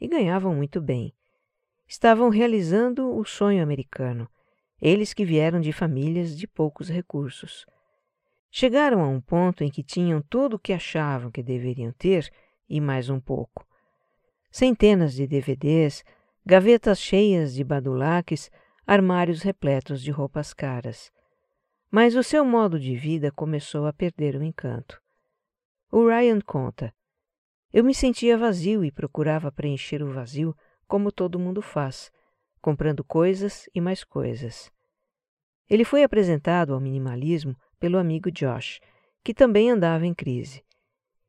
e 0.00 0.08
ganhavam 0.08 0.52
muito 0.52 0.80
bem. 0.80 1.14
Estavam 1.86 2.28
realizando 2.28 3.16
o 3.16 3.24
sonho 3.24 3.62
americano, 3.62 4.28
eles 4.82 5.14
que 5.14 5.24
vieram 5.24 5.60
de 5.60 5.72
famílias 5.72 6.36
de 6.36 6.48
poucos 6.48 6.88
recursos. 6.88 7.64
Chegaram 8.50 9.00
a 9.00 9.08
um 9.08 9.20
ponto 9.20 9.62
em 9.62 9.70
que 9.70 9.84
tinham 9.84 10.20
tudo 10.20 10.56
o 10.56 10.58
que 10.58 10.72
achavam 10.72 11.30
que 11.30 11.42
deveriam 11.42 11.92
ter 11.92 12.28
e 12.68 12.80
mais 12.80 13.08
um 13.08 13.20
pouco 13.20 13.64
centenas 14.54 15.14
de 15.14 15.26
DVDs, 15.26 16.04
gavetas 16.46 17.00
cheias 17.00 17.52
de 17.52 17.64
badulaques, 17.64 18.52
armários 18.86 19.42
repletos 19.42 20.00
de 20.00 20.12
roupas 20.12 20.54
caras. 20.54 21.10
Mas 21.90 22.14
o 22.14 22.22
seu 22.22 22.44
modo 22.44 22.78
de 22.78 22.94
vida 22.94 23.32
começou 23.32 23.84
a 23.84 23.92
perder 23.92 24.36
o 24.36 24.44
encanto. 24.44 25.02
O 25.90 26.06
Ryan 26.06 26.40
conta: 26.40 26.94
Eu 27.72 27.82
me 27.82 27.92
sentia 27.92 28.38
vazio 28.38 28.84
e 28.84 28.92
procurava 28.92 29.50
preencher 29.50 30.04
o 30.04 30.12
vazio 30.12 30.54
como 30.86 31.10
todo 31.10 31.36
mundo 31.36 31.60
faz, 31.60 32.12
comprando 32.60 33.02
coisas 33.02 33.68
e 33.74 33.80
mais 33.80 34.04
coisas. 34.04 34.70
Ele 35.68 35.84
foi 35.84 36.04
apresentado 36.04 36.72
ao 36.72 36.80
minimalismo 36.80 37.56
pelo 37.80 37.98
amigo 37.98 38.30
Josh, 38.30 38.78
que 39.24 39.34
também 39.34 39.68
andava 39.68 40.06
em 40.06 40.14
crise. 40.14 40.62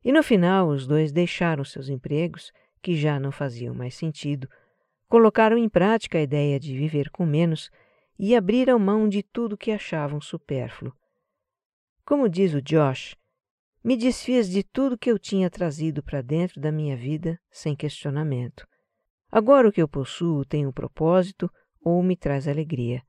E 0.04 0.12
no 0.12 0.22
final, 0.22 0.68
os 0.68 0.86
dois 0.86 1.10
deixaram 1.10 1.64
seus 1.64 1.88
empregos 1.88 2.52
que 2.82 2.96
já 2.96 3.18
não 3.18 3.32
faziam 3.32 3.74
mais 3.74 3.94
sentido, 3.94 4.48
colocaram 5.08 5.56
em 5.56 5.68
prática 5.68 6.18
a 6.18 6.22
ideia 6.22 6.58
de 6.58 6.76
viver 6.76 7.10
com 7.10 7.24
menos 7.24 7.70
e 8.18 8.34
abriram 8.34 8.78
mão 8.78 9.08
de 9.08 9.22
tudo 9.22 9.56
que 9.56 9.70
achavam 9.70 10.20
supérfluo. 10.20 10.92
Como 12.04 12.28
diz 12.28 12.54
o 12.54 12.62
Josh, 12.62 13.16
me 13.82 13.96
desfiz 13.96 14.48
de 14.48 14.62
tudo 14.62 14.98
que 14.98 15.10
eu 15.10 15.18
tinha 15.18 15.50
trazido 15.50 16.02
para 16.02 16.22
dentro 16.22 16.60
da 16.60 16.72
minha 16.72 16.96
vida 16.96 17.38
sem 17.50 17.76
questionamento. 17.76 18.66
Agora 19.30 19.68
o 19.68 19.72
que 19.72 19.82
eu 19.82 19.88
possuo 19.88 20.44
tem 20.44 20.66
um 20.66 20.72
propósito 20.72 21.50
ou 21.80 22.02
me 22.02 22.16
traz 22.16 22.48
alegria. 22.48 23.02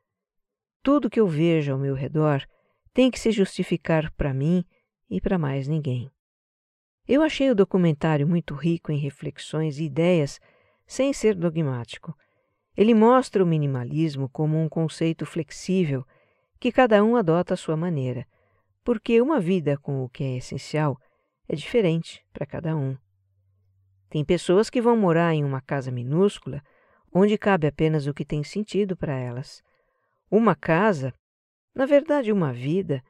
Tudo 0.84 1.10
que 1.10 1.20
eu 1.20 1.28
vejo 1.28 1.74
ao 1.74 1.80
meu 1.80 1.96
redor 1.96 2.46
tem 2.94 3.10
que 3.10 3.20
se 3.20 3.32
justificar 3.32 4.12
para 4.14 4.34
mim 4.34 4.64
e 5.10 5.22
para 5.22 5.38
mais 5.38 5.68
ninguém. 5.68 6.12
Eu 7.08 7.22
achei 7.22 7.50
o 7.50 7.56
documentário 7.56 8.28
muito 8.28 8.54
rico 8.54 8.92
em 8.92 8.98
reflexões 8.98 9.80
e 9.80 9.86
ideias, 9.86 10.42
sem 10.86 11.14
ser 11.14 11.36
dogmático. 11.36 12.14
Ele 12.76 12.94
mostra 12.94 13.42
o 13.42 13.48
minimalismo 13.48 14.28
como 14.28 14.62
um 14.62 14.68
conceito 14.68 15.26
flexível 15.26 16.06
que 16.60 16.70
cada 16.70 17.02
um 17.02 17.16
adota 17.16 17.54
à 17.54 17.58
sua 17.58 17.78
maneira, 17.78 18.28
porque 18.84 19.22
uma 19.22 19.40
vida 19.40 19.78
com 19.78 20.04
o 20.04 20.10
que 20.10 20.22
é 20.22 20.36
essencial 20.36 20.98
é 21.48 21.56
diferente 21.56 22.26
para 22.34 22.46
cada 22.46 22.76
um. 22.76 22.98
Tem 24.10 24.26
pessoas 24.26 24.70
que 24.70 24.82
vão 24.82 24.98
morar 24.98 25.34
em 25.34 25.46
uma 25.46 25.62
casa 25.62 25.90
minúscula 25.90 26.62
onde 27.14 27.38
cabe 27.38 27.68
apenas 27.68 28.06
o 28.06 28.14
que 28.14 28.26
tem 28.26 28.44
sentido 28.44 28.98
para 28.98 29.18
elas. 29.18 29.64
Uma 30.30 30.56
casa, 30.56 31.14
na 31.74 31.86
verdade, 31.86 32.34
uma 32.34 32.52
vida, 32.52 33.02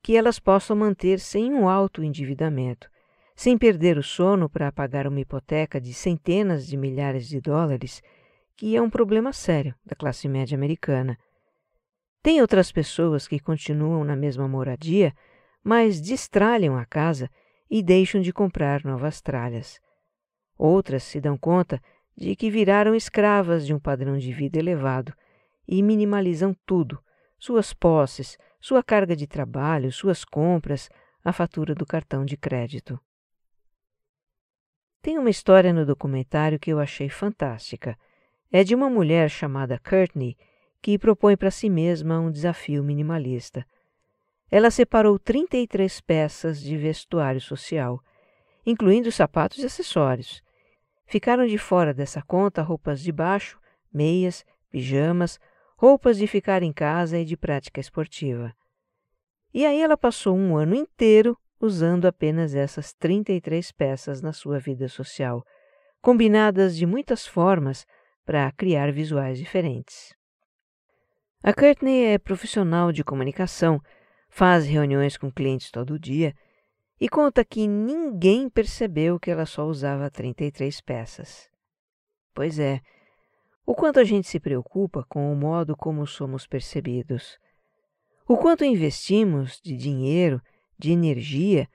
que 0.00 0.16
elas 0.16 0.38
possam 0.38 0.76
manter 0.76 1.18
sem 1.18 1.52
um 1.52 1.68
alto 1.68 2.02
endividamento 2.02 2.93
sem 3.34 3.58
perder 3.58 3.98
o 3.98 4.02
sono 4.02 4.48
para 4.48 4.70
pagar 4.70 5.06
uma 5.06 5.20
hipoteca 5.20 5.80
de 5.80 5.92
centenas 5.92 6.66
de 6.66 6.76
milhares 6.76 7.28
de 7.28 7.40
dólares, 7.40 8.02
que 8.56 8.76
é 8.76 8.80
um 8.80 8.88
problema 8.88 9.32
sério 9.32 9.74
da 9.84 9.96
classe 9.96 10.28
média 10.28 10.56
americana. 10.56 11.18
Tem 12.22 12.40
outras 12.40 12.70
pessoas 12.70 13.26
que 13.26 13.38
continuam 13.40 14.04
na 14.04 14.14
mesma 14.14 14.46
moradia, 14.46 15.12
mas 15.62 16.00
destralham 16.00 16.76
a 16.76 16.84
casa 16.84 17.28
e 17.68 17.82
deixam 17.82 18.20
de 18.20 18.32
comprar 18.32 18.84
novas 18.84 19.20
tralhas. 19.20 19.80
Outras 20.56 21.02
se 21.02 21.20
dão 21.20 21.36
conta 21.36 21.80
de 22.16 22.36
que 22.36 22.50
viraram 22.50 22.94
escravas 22.94 23.66
de 23.66 23.74
um 23.74 23.78
padrão 23.78 24.16
de 24.16 24.32
vida 24.32 24.58
elevado 24.58 25.12
e 25.66 25.82
minimalizam 25.82 26.54
tudo: 26.64 27.02
suas 27.38 27.74
posses, 27.74 28.38
sua 28.60 28.82
carga 28.82 29.16
de 29.16 29.26
trabalho, 29.26 29.92
suas 29.92 30.24
compras, 30.24 30.88
a 31.24 31.32
fatura 31.32 31.74
do 31.74 31.84
cartão 31.84 32.24
de 32.24 32.36
crédito. 32.36 33.00
Tem 35.04 35.18
uma 35.18 35.28
história 35.28 35.70
no 35.70 35.84
documentário 35.84 36.58
que 36.58 36.70
eu 36.70 36.80
achei 36.80 37.10
fantástica. 37.10 37.94
É 38.50 38.64
de 38.64 38.74
uma 38.74 38.88
mulher 38.88 39.28
chamada 39.28 39.78
Courtney 39.78 40.34
que 40.80 40.98
propõe 40.98 41.36
para 41.36 41.50
si 41.50 41.68
mesma 41.68 42.18
um 42.18 42.30
desafio 42.30 42.82
minimalista. 42.82 43.66
Ela 44.50 44.70
separou 44.70 45.18
33 45.18 46.00
peças 46.00 46.58
de 46.58 46.74
vestuário 46.78 47.38
social, 47.38 48.00
incluindo 48.64 49.12
sapatos 49.12 49.58
e 49.58 49.66
acessórios. 49.66 50.42
Ficaram 51.04 51.44
de 51.44 51.58
fora 51.58 51.92
dessa 51.92 52.22
conta 52.22 52.62
roupas 52.62 52.98
de 52.98 53.12
baixo, 53.12 53.60
meias, 53.92 54.42
pijamas, 54.70 55.38
roupas 55.76 56.16
de 56.16 56.26
ficar 56.26 56.62
em 56.62 56.72
casa 56.72 57.18
e 57.18 57.26
de 57.26 57.36
prática 57.36 57.78
esportiva. 57.78 58.56
E 59.52 59.66
aí 59.66 59.82
ela 59.82 59.98
passou 59.98 60.34
um 60.34 60.56
ano 60.56 60.74
inteiro 60.74 61.36
usando 61.64 62.06
apenas 62.06 62.54
essas 62.54 62.92
33 62.92 63.72
peças 63.72 64.20
na 64.20 64.32
sua 64.32 64.58
vida 64.58 64.88
social, 64.88 65.44
combinadas 66.00 66.76
de 66.76 66.86
muitas 66.86 67.26
formas 67.26 67.86
para 68.24 68.50
criar 68.52 68.92
visuais 68.92 69.38
diferentes. 69.38 70.14
A 71.42 71.52
Courtney 71.52 72.06
é 72.06 72.18
profissional 72.18 72.92
de 72.92 73.04
comunicação, 73.04 73.80
faz 74.28 74.64
reuniões 74.64 75.16
com 75.16 75.30
clientes 75.30 75.70
todo 75.70 75.98
dia 75.98 76.34
e 77.00 77.08
conta 77.08 77.44
que 77.44 77.66
ninguém 77.66 78.48
percebeu 78.48 79.18
que 79.18 79.30
ela 79.30 79.46
só 79.46 79.66
usava 79.66 80.10
33 80.10 80.80
peças. 80.80 81.48
Pois 82.32 82.58
é, 82.58 82.80
o 83.66 83.74
quanto 83.74 84.00
a 84.00 84.04
gente 84.04 84.28
se 84.28 84.40
preocupa 84.40 85.04
com 85.08 85.32
o 85.32 85.36
modo 85.36 85.76
como 85.76 86.06
somos 86.06 86.46
percebidos. 86.46 87.38
O 88.26 88.36
quanto 88.36 88.64
investimos 88.64 89.60
de 89.62 89.76
dinheiro 89.76 90.40
de 90.78 90.92
energia 90.92 91.68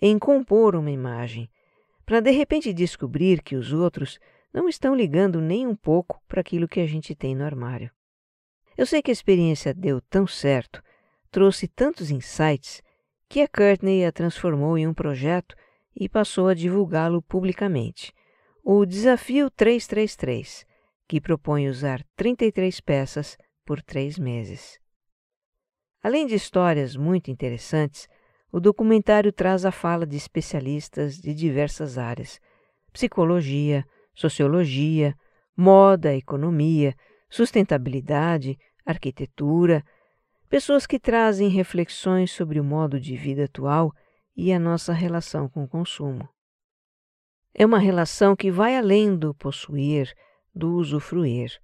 em 0.00 0.18
compor 0.18 0.74
uma 0.74 0.90
imagem, 0.90 1.50
para 2.04 2.20
de 2.20 2.30
repente 2.30 2.72
descobrir 2.72 3.42
que 3.42 3.56
os 3.56 3.72
outros 3.72 4.18
não 4.52 4.68
estão 4.68 4.94
ligando 4.94 5.40
nem 5.40 5.66
um 5.66 5.76
pouco 5.76 6.20
para 6.26 6.40
aquilo 6.40 6.68
que 6.68 6.80
a 6.80 6.86
gente 6.86 7.14
tem 7.14 7.34
no 7.34 7.44
armário. 7.44 7.90
Eu 8.76 8.86
sei 8.86 9.02
que 9.02 9.10
a 9.10 9.12
experiência 9.12 9.74
deu 9.74 10.00
tão 10.00 10.26
certo, 10.26 10.82
trouxe 11.30 11.68
tantos 11.68 12.10
insights, 12.10 12.82
que 13.28 13.40
a 13.40 13.48
Courtney 13.48 14.04
a 14.04 14.10
transformou 14.10 14.76
em 14.76 14.88
um 14.88 14.94
projeto 14.94 15.54
e 15.94 16.08
passou 16.08 16.48
a 16.48 16.54
divulgá-lo 16.54 17.22
publicamente. 17.22 18.12
O 18.64 18.84
Desafio 18.84 19.50
333, 19.50 20.66
que 21.06 21.20
propõe 21.20 21.68
usar 21.68 22.04
33 22.16 22.80
peças 22.80 23.36
por 23.64 23.80
três 23.82 24.18
meses. 24.18 24.80
Além 26.02 26.26
de 26.26 26.34
histórias 26.34 26.96
muito 26.96 27.30
interessantes, 27.30 28.08
o 28.52 28.58
documentário 28.58 29.32
traz 29.32 29.64
a 29.64 29.70
fala 29.70 30.06
de 30.06 30.16
especialistas 30.16 31.16
de 31.16 31.32
diversas 31.34 31.98
áreas: 31.98 32.40
psicologia, 32.92 33.84
sociologia, 34.14 35.14
moda, 35.56 36.14
economia, 36.14 36.94
sustentabilidade, 37.28 38.58
arquitetura, 38.84 39.84
pessoas 40.48 40.86
que 40.86 40.98
trazem 40.98 41.48
reflexões 41.48 42.32
sobre 42.32 42.58
o 42.58 42.64
modo 42.64 42.98
de 42.98 43.16
vida 43.16 43.44
atual 43.44 43.92
e 44.36 44.52
a 44.52 44.58
nossa 44.58 44.92
relação 44.92 45.48
com 45.48 45.64
o 45.64 45.68
consumo. 45.68 46.28
É 47.54 47.66
uma 47.66 47.78
relação 47.78 48.34
que 48.34 48.50
vai 48.50 48.76
além 48.76 49.16
do 49.16 49.34
possuir, 49.34 50.12
do 50.54 50.74
usufruir. 50.74 51.58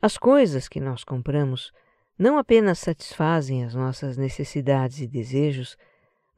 As 0.00 0.16
coisas 0.16 0.68
que 0.68 0.80
nós 0.80 1.02
compramos 1.02 1.72
não 2.18 2.38
apenas 2.38 2.78
satisfazem 2.78 3.64
as 3.64 3.74
nossas 3.74 4.16
necessidades 4.16 5.00
e 5.00 5.06
desejos, 5.06 5.76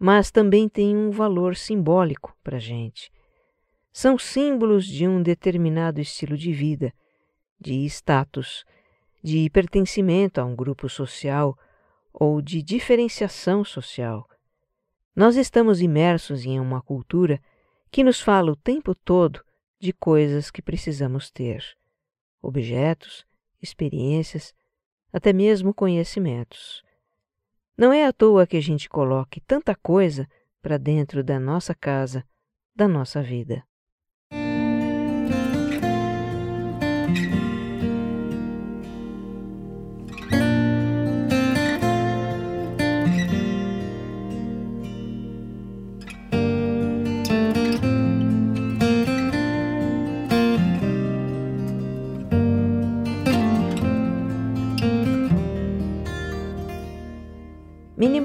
mas 0.00 0.30
também 0.30 0.66
têm 0.66 0.96
um 0.96 1.10
valor 1.10 1.54
simbólico 1.54 2.34
para 2.42 2.56
a 2.56 2.60
gente. 2.60 3.12
São 3.92 4.18
símbolos 4.18 4.86
de 4.86 5.06
um 5.06 5.22
determinado 5.22 6.00
estilo 6.00 6.38
de 6.38 6.54
vida, 6.54 6.90
de 7.60 7.84
status, 7.84 8.64
de 9.22 9.50
pertencimento 9.50 10.40
a 10.40 10.44
um 10.46 10.56
grupo 10.56 10.88
social 10.88 11.54
ou 12.14 12.40
de 12.40 12.62
diferenciação 12.62 13.62
social. 13.62 14.26
Nós 15.14 15.36
estamos 15.36 15.82
imersos 15.82 16.46
em 16.46 16.58
uma 16.58 16.80
cultura 16.80 17.38
que 17.90 18.02
nos 18.02 18.22
fala 18.22 18.50
o 18.52 18.56
tempo 18.56 18.94
todo 18.94 19.44
de 19.78 19.92
coisas 19.92 20.50
que 20.50 20.62
precisamos 20.62 21.30
ter: 21.30 21.62
objetos, 22.40 23.26
experiências, 23.60 24.54
até 25.12 25.30
mesmo 25.30 25.74
conhecimentos. 25.74 26.82
Não 27.80 27.94
é 27.94 28.04
à 28.04 28.12
toa 28.12 28.46
que 28.46 28.58
a 28.58 28.60
gente 28.60 28.90
coloque 28.90 29.40
tanta 29.40 29.74
coisa 29.74 30.28
para 30.60 30.76
dentro 30.76 31.24
da 31.24 31.40
nossa 31.40 31.74
casa, 31.74 32.22
da 32.76 32.86
nossa 32.86 33.22
vida. 33.22 33.64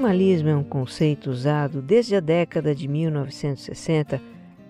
Minimalismo 0.06 0.48
é 0.48 0.54
um 0.54 0.62
conceito 0.62 1.30
usado 1.30 1.82
desde 1.82 2.14
a 2.14 2.20
década 2.20 2.72
de 2.72 2.86
1960 2.86 4.22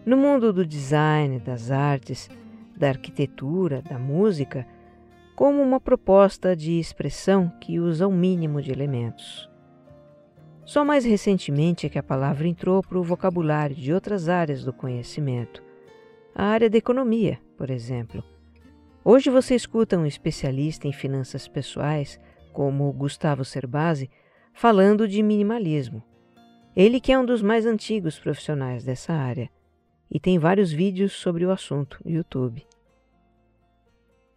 no 0.06 0.16
mundo 0.16 0.50
do 0.50 0.64
design, 0.64 1.38
das 1.38 1.70
artes, 1.70 2.30
da 2.74 2.88
arquitetura, 2.88 3.82
da 3.82 3.98
música, 3.98 4.66
como 5.34 5.60
uma 5.60 5.78
proposta 5.78 6.56
de 6.56 6.78
expressão 6.78 7.52
que 7.60 7.78
usa 7.78 8.08
o 8.08 8.12
mínimo 8.12 8.62
de 8.62 8.72
elementos. 8.72 9.46
Só 10.64 10.82
mais 10.86 11.04
recentemente 11.04 11.84
é 11.84 11.90
que 11.90 11.98
a 11.98 12.02
palavra 12.02 12.48
entrou 12.48 12.82
para 12.82 12.98
o 12.98 13.04
vocabulário 13.04 13.76
de 13.76 13.92
outras 13.92 14.30
áreas 14.30 14.64
do 14.64 14.72
conhecimento, 14.72 15.62
a 16.34 16.44
área 16.44 16.70
da 16.70 16.78
economia, 16.78 17.38
por 17.58 17.68
exemplo. 17.68 18.24
Hoje 19.04 19.28
você 19.28 19.54
escuta 19.54 19.98
um 19.98 20.06
especialista 20.06 20.88
em 20.88 20.92
finanças 20.92 21.46
pessoais, 21.46 22.18
como 22.54 22.90
Gustavo 22.90 23.44
Cerbasi, 23.44 24.08
falando 24.56 25.06
de 25.06 25.22
minimalismo. 25.22 26.02
Ele 26.74 26.98
que 26.98 27.12
é 27.12 27.18
um 27.18 27.26
dos 27.26 27.42
mais 27.42 27.66
antigos 27.66 28.18
profissionais 28.18 28.82
dessa 28.82 29.12
área 29.12 29.50
e 30.10 30.18
tem 30.18 30.38
vários 30.38 30.72
vídeos 30.72 31.12
sobre 31.12 31.44
o 31.44 31.50
assunto 31.50 32.00
no 32.02 32.10
YouTube. 32.10 32.66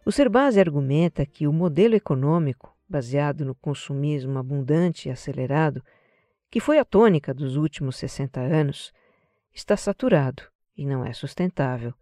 O 0.04 0.12
Cerbasi 0.12 0.60
argumenta 0.60 1.24
que 1.24 1.46
o 1.46 1.52
modelo 1.52 1.94
econômico, 1.94 2.76
baseado 2.86 3.46
no 3.46 3.54
consumismo 3.54 4.38
abundante 4.38 5.08
e 5.08 5.10
acelerado, 5.10 5.82
que 6.50 6.60
foi 6.60 6.78
a 6.78 6.84
tônica 6.84 7.32
dos 7.32 7.56
últimos 7.56 7.96
60 7.96 8.40
anos, 8.40 8.92
está 9.54 9.74
saturado 9.74 10.42
e 10.76 10.84
não 10.84 11.02
é 11.02 11.14
sustentável, 11.14 11.94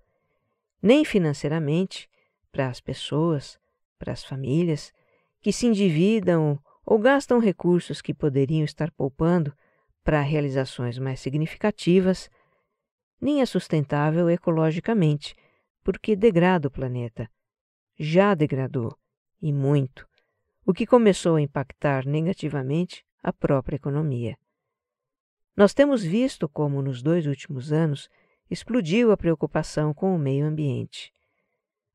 nem 0.82 1.04
financeiramente 1.04 2.10
para 2.50 2.66
as 2.66 2.80
pessoas, 2.80 3.60
para 3.96 4.12
as 4.12 4.24
famílias 4.24 4.92
que 5.40 5.52
se 5.52 5.68
endividam 5.68 6.60
ou 6.90 6.98
gastam 6.98 7.38
recursos 7.38 8.00
que 8.00 8.14
poderiam 8.14 8.64
estar 8.64 8.90
poupando 8.90 9.52
para 10.02 10.22
realizações 10.22 10.98
mais 10.98 11.20
significativas, 11.20 12.30
nem 13.20 13.42
é 13.42 13.46
sustentável 13.46 14.30
ecologicamente, 14.30 15.34
porque 15.84 16.16
degrada 16.16 16.66
o 16.66 16.70
planeta. 16.70 17.30
Já 17.98 18.34
degradou, 18.34 18.96
e 19.42 19.52
muito, 19.52 20.08
o 20.64 20.72
que 20.72 20.86
começou 20.86 21.36
a 21.36 21.42
impactar 21.42 22.06
negativamente 22.06 23.04
a 23.22 23.34
própria 23.34 23.76
economia. 23.76 24.38
Nós 25.54 25.74
temos 25.74 26.02
visto 26.02 26.48
como, 26.48 26.80
nos 26.80 27.02
dois 27.02 27.26
últimos 27.26 27.70
anos, 27.70 28.08
explodiu 28.50 29.12
a 29.12 29.16
preocupação 29.16 29.92
com 29.92 30.16
o 30.16 30.18
meio 30.18 30.46
ambiente. 30.46 31.12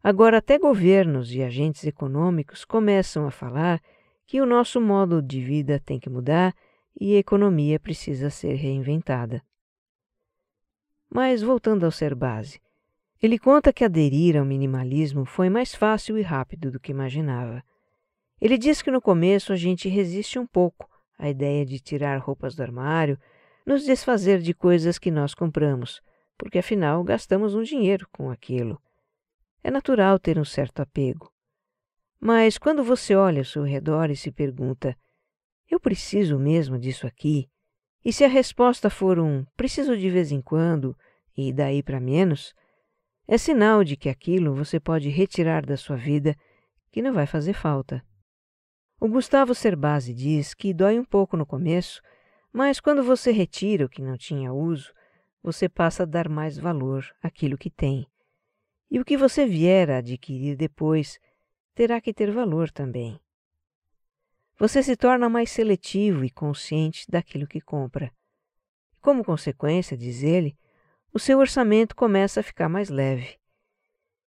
Agora, 0.03 0.37
até 0.37 0.59
governos 0.59 1.33
e 1.33 1.41
agentes 1.41 1.83
econômicos 1.83 2.63
começam 2.63 3.25
a 3.25 3.31
falar 3.31 3.81
que 4.25 4.41
o 4.41 4.45
nosso 4.45 4.79
modo 4.79 5.21
de 5.21 5.41
vida 5.41 5.79
tem 5.79 5.99
que 5.99 6.09
mudar 6.09 6.55
e 6.99 7.15
a 7.15 7.19
economia 7.19 7.79
precisa 7.79 8.29
ser 8.29 8.55
reinventada. 8.55 9.43
Mas 11.09 11.41
voltando 11.41 11.85
ao 11.85 11.91
ser 11.91 12.15
base, 12.15 12.59
ele 13.21 13.39
conta 13.39 13.71
que 13.71 13.85
aderir 13.85 14.37
ao 14.37 14.45
minimalismo 14.45 15.25
foi 15.25 15.49
mais 15.49 15.73
fácil 15.73 16.17
e 16.17 16.21
rápido 16.21 16.71
do 16.71 16.79
que 16.79 16.91
imaginava. 16.91 17.63
Ele 18.41 18.57
diz 18.57 18.81
que 18.81 18.91
no 18.91 19.01
começo 19.01 19.53
a 19.53 19.55
gente 19.55 19.87
resiste 19.87 20.37
um 20.37 20.45
pouco 20.45 20.89
à 21.17 21.29
ideia 21.29 21.65
de 21.65 21.79
tirar 21.79 22.19
roupas 22.19 22.55
do 22.55 22.63
armário, 22.63 23.17
nos 23.65 23.85
desfazer 23.85 24.39
de 24.39 24.53
coisas 24.53 24.99
que 24.99 25.09
nós 25.09 25.33
compramos, 25.33 26.01
porque 26.37 26.59
afinal 26.59 27.03
gastamos 27.03 27.55
um 27.55 27.63
dinheiro 27.63 28.07
com 28.11 28.29
aquilo. 28.29 28.81
É 29.63 29.71
natural 29.71 30.19
ter 30.19 30.37
um 30.37 30.43
certo 30.43 30.81
apego. 30.81 31.32
Mas 32.25 32.57
quando 32.57 32.85
você 32.85 33.15
olha 33.15 33.41
ao 33.41 33.45
seu 33.45 33.63
redor 33.63 34.09
e 34.09 34.15
se 34.15 34.31
pergunta: 34.31 34.97
eu 35.69 35.77
preciso 35.77 36.39
mesmo 36.39 36.79
disso 36.79 37.05
aqui? 37.05 37.49
E 38.05 38.13
se 38.13 38.23
a 38.23 38.29
resposta 38.29 38.89
for 38.89 39.19
um 39.19 39.43
preciso 39.57 39.97
de 39.97 40.09
vez 40.09 40.31
em 40.31 40.41
quando 40.41 40.97
e 41.35 41.51
daí 41.51 41.83
para 41.83 41.99
menos, 41.99 42.53
é 43.27 43.37
sinal 43.37 43.83
de 43.83 43.97
que 43.97 44.07
aquilo 44.07 44.55
você 44.55 44.79
pode 44.79 45.09
retirar 45.09 45.65
da 45.65 45.75
sua 45.75 45.97
vida 45.97 46.33
que 46.93 47.01
não 47.01 47.11
vai 47.11 47.27
fazer 47.27 47.51
falta. 47.51 48.01
O 49.01 49.09
Gustavo 49.09 49.53
Cerbasi 49.53 50.13
diz 50.13 50.53
que 50.53 50.73
dói 50.73 50.97
um 50.97 51.03
pouco 51.03 51.35
no 51.35 51.45
começo, 51.45 52.01
mas 52.53 52.79
quando 52.79 53.03
você 53.03 53.33
retira 53.33 53.83
o 53.85 53.89
que 53.89 54.01
não 54.01 54.15
tinha 54.15 54.53
uso, 54.53 54.93
você 55.41 55.67
passa 55.67 56.03
a 56.03 56.05
dar 56.05 56.29
mais 56.29 56.57
valor 56.57 57.05
àquilo 57.21 57.57
que 57.57 57.69
tem. 57.69 58.07
E 58.89 58.97
o 58.97 59.03
que 59.03 59.17
você 59.17 59.45
vier 59.45 59.91
a 59.91 59.97
adquirir 59.97 60.55
depois 60.55 61.19
terá 61.73 61.99
que 61.99 62.13
ter 62.13 62.31
valor 62.31 62.69
também. 62.69 63.19
Você 64.57 64.83
se 64.83 64.95
torna 64.95 65.27
mais 65.29 65.49
seletivo 65.49 66.23
e 66.23 66.29
consciente 66.29 67.05
daquilo 67.09 67.47
que 67.47 67.59
compra. 67.59 68.11
Como 69.01 69.23
consequência, 69.23 69.97
diz 69.97 70.23
ele, 70.23 70.57
o 71.11 71.19
seu 71.19 71.39
orçamento 71.39 71.95
começa 71.95 72.39
a 72.39 72.43
ficar 72.43 72.69
mais 72.69 72.89
leve. 72.89 73.37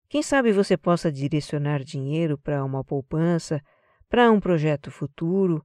Quem 0.08 0.22
sabe 0.22 0.52
você 0.52 0.76
possa 0.76 1.10
direcionar 1.10 1.82
dinheiro 1.82 2.38
para 2.38 2.64
uma 2.64 2.84
poupança, 2.84 3.62
para 4.08 4.30
um 4.30 4.38
projeto 4.38 4.90
futuro, 4.90 5.64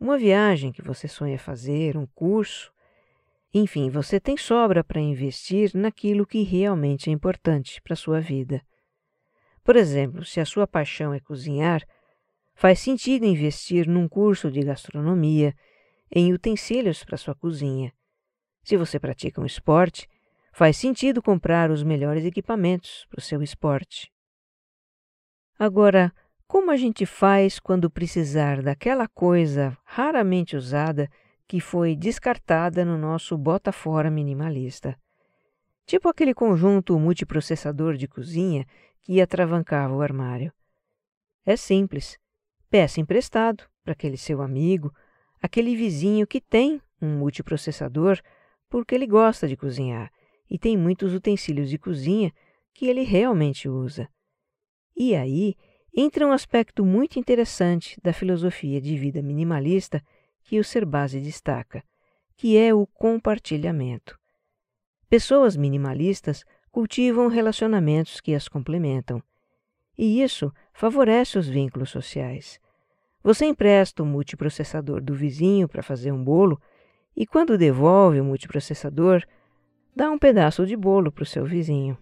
uma 0.00 0.18
viagem 0.18 0.72
que 0.72 0.82
você 0.82 1.06
sonha 1.06 1.38
fazer, 1.38 1.96
um 1.96 2.06
curso. 2.06 2.72
Enfim, 3.52 3.90
você 3.90 4.18
tem 4.18 4.36
sobra 4.36 4.82
para 4.82 5.00
investir 5.00 5.72
naquilo 5.74 6.26
que 6.26 6.42
realmente 6.42 7.10
é 7.10 7.12
importante 7.12 7.80
para 7.82 7.92
a 7.92 7.96
sua 7.96 8.20
vida. 8.20 8.62
Por 9.64 9.76
exemplo, 9.76 10.24
se 10.24 10.40
a 10.40 10.44
sua 10.44 10.66
paixão 10.66 11.14
é 11.14 11.20
cozinhar, 11.20 11.82
faz 12.54 12.80
sentido 12.80 13.24
investir 13.24 13.88
num 13.88 14.08
curso 14.08 14.50
de 14.50 14.60
gastronomia, 14.62 15.54
em 16.10 16.32
utensílios 16.32 17.04
para 17.04 17.16
sua 17.16 17.34
cozinha. 17.34 17.92
Se 18.62 18.76
você 18.76 18.98
pratica 18.98 19.40
um 19.40 19.46
esporte, 19.46 20.08
faz 20.52 20.76
sentido 20.76 21.22
comprar 21.22 21.70
os 21.70 21.82
melhores 21.82 22.24
equipamentos 22.24 23.06
para 23.08 23.18
o 23.18 23.22
seu 23.22 23.42
esporte. 23.42 24.12
Agora, 25.58 26.12
como 26.46 26.70
a 26.70 26.76
gente 26.76 27.06
faz 27.06 27.58
quando 27.58 27.90
precisar 27.90 28.62
daquela 28.62 29.08
coisa 29.08 29.76
raramente 29.84 30.56
usada 30.56 31.08
que 31.48 31.60
foi 31.60 31.96
descartada 31.96 32.84
no 32.84 32.98
nosso 32.98 33.38
bota 33.38 33.72
fora 33.72 34.10
minimalista? 34.10 34.98
Tipo 35.86 36.08
aquele 36.08 36.32
conjunto 36.32 36.98
multiprocessador 36.98 37.96
de 37.96 38.06
cozinha 38.06 38.66
que 39.00 39.20
atravancava 39.20 39.94
o 39.94 40.00
armário. 40.00 40.52
É 41.44 41.56
simples. 41.56 42.18
Peça 42.70 43.00
emprestado 43.00 43.64
para 43.82 43.92
aquele 43.92 44.16
seu 44.16 44.40
amigo, 44.40 44.94
aquele 45.40 45.74
vizinho 45.76 46.26
que 46.26 46.40
tem 46.40 46.80
um 47.00 47.18
multiprocessador 47.18 48.20
porque 48.70 48.94
ele 48.94 49.06
gosta 49.06 49.46
de 49.46 49.56
cozinhar 49.56 50.10
e 50.48 50.58
tem 50.58 50.76
muitos 50.76 51.12
utensílios 51.12 51.68
de 51.68 51.78
cozinha 51.78 52.32
que 52.72 52.86
ele 52.86 53.02
realmente 53.02 53.68
usa. 53.68 54.08
E 54.96 55.14
aí 55.14 55.56
entra 55.94 56.26
um 56.26 56.32
aspecto 56.32 56.84
muito 56.84 57.18
interessante 57.18 58.00
da 58.02 58.12
filosofia 58.12 58.80
de 58.80 58.96
vida 58.96 59.20
minimalista 59.20 60.02
que 60.42 60.58
o 60.58 60.64
Serbasi 60.64 61.20
destaca, 61.20 61.84
que 62.36 62.56
é 62.56 62.72
o 62.72 62.86
compartilhamento. 62.86 64.18
Pessoas 65.12 65.58
minimalistas 65.58 66.42
cultivam 66.70 67.28
relacionamentos 67.28 68.18
que 68.18 68.34
as 68.34 68.48
complementam, 68.48 69.22
e 69.98 70.22
isso 70.22 70.50
favorece 70.72 71.38
os 71.38 71.46
vínculos 71.46 71.90
sociais. 71.90 72.58
Você 73.22 73.44
empresta 73.44 74.02
o 74.02 74.06
multiprocessador 74.06 75.02
do 75.02 75.12
vizinho 75.12 75.68
para 75.68 75.82
fazer 75.82 76.12
um 76.12 76.24
bolo 76.24 76.58
e, 77.14 77.26
quando 77.26 77.58
devolve 77.58 78.20
o 78.20 78.24
multiprocessador, 78.24 79.22
dá 79.94 80.10
um 80.10 80.16
pedaço 80.16 80.64
de 80.64 80.74
bolo 80.74 81.12
para 81.12 81.24
o 81.24 81.26
seu 81.26 81.44
vizinho. 81.44 81.98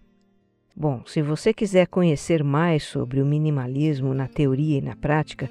Bom, 0.73 1.03
se 1.05 1.21
você 1.21 1.53
quiser 1.53 1.87
conhecer 1.87 2.45
mais 2.45 2.83
sobre 2.83 3.21
o 3.21 3.25
minimalismo 3.25 4.13
na 4.13 4.29
teoria 4.29 4.77
e 4.77 4.81
na 4.81 4.95
prática, 4.95 5.49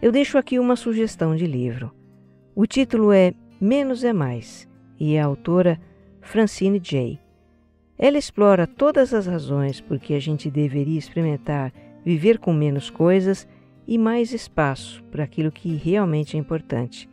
eu 0.00 0.10
deixo 0.10 0.38
aqui 0.38 0.58
uma 0.58 0.76
sugestão 0.76 1.36
de 1.36 1.46
livro. 1.46 1.94
O 2.54 2.66
título 2.66 3.12
é 3.12 3.34
Menos 3.60 4.02
é 4.02 4.14
Mais 4.14 4.66
e 4.98 5.18
a 5.18 5.26
autora 5.26 5.78
Francine 6.26 6.80
Jay. 6.82 7.20
Ela 7.96 8.18
explora 8.18 8.66
todas 8.66 9.14
as 9.14 9.26
razões 9.26 9.80
por 9.80 9.98
que 9.98 10.12
a 10.12 10.20
gente 10.20 10.50
deveria 10.50 10.98
experimentar 10.98 11.72
viver 12.04 12.38
com 12.38 12.52
menos 12.52 12.90
coisas 12.90 13.48
e 13.86 13.96
mais 13.96 14.32
espaço 14.32 15.02
para 15.04 15.22
aquilo 15.22 15.52
que 15.52 15.74
realmente 15.76 16.36
é 16.36 16.40
importante, 16.40 17.08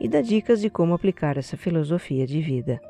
e 0.00 0.08
dá 0.08 0.20
dicas 0.20 0.60
de 0.60 0.68
como 0.68 0.92
aplicar 0.92 1.36
essa 1.36 1.56
filosofia 1.56 2.26
de 2.26 2.40
vida. 2.40 2.80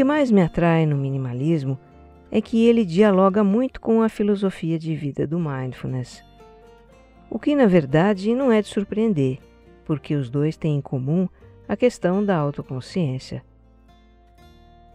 Que 0.00 0.04
mais 0.04 0.30
me 0.30 0.40
atrai 0.40 0.86
no 0.86 0.96
minimalismo 0.96 1.78
é 2.30 2.40
que 2.40 2.66
ele 2.66 2.86
dialoga 2.86 3.44
muito 3.44 3.78
com 3.78 4.00
a 4.00 4.08
filosofia 4.08 4.78
de 4.78 4.96
vida 4.96 5.26
do 5.26 5.38
mindfulness. 5.38 6.24
O 7.28 7.38
que, 7.38 7.54
na 7.54 7.66
verdade, 7.66 8.34
não 8.34 8.50
é 8.50 8.62
de 8.62 8.68
surpreender, 8.68 9.40
porque 9.84 10.14
os 10.14 10.30
dois 10.30 10.56
têm 10.56 10.78
em 10.78 10.80
comum 10.80 11.28
a 11.68 11.76
questão 11.76 12.24
da 12.24 12.34
autoconsciência. 12.34 13.44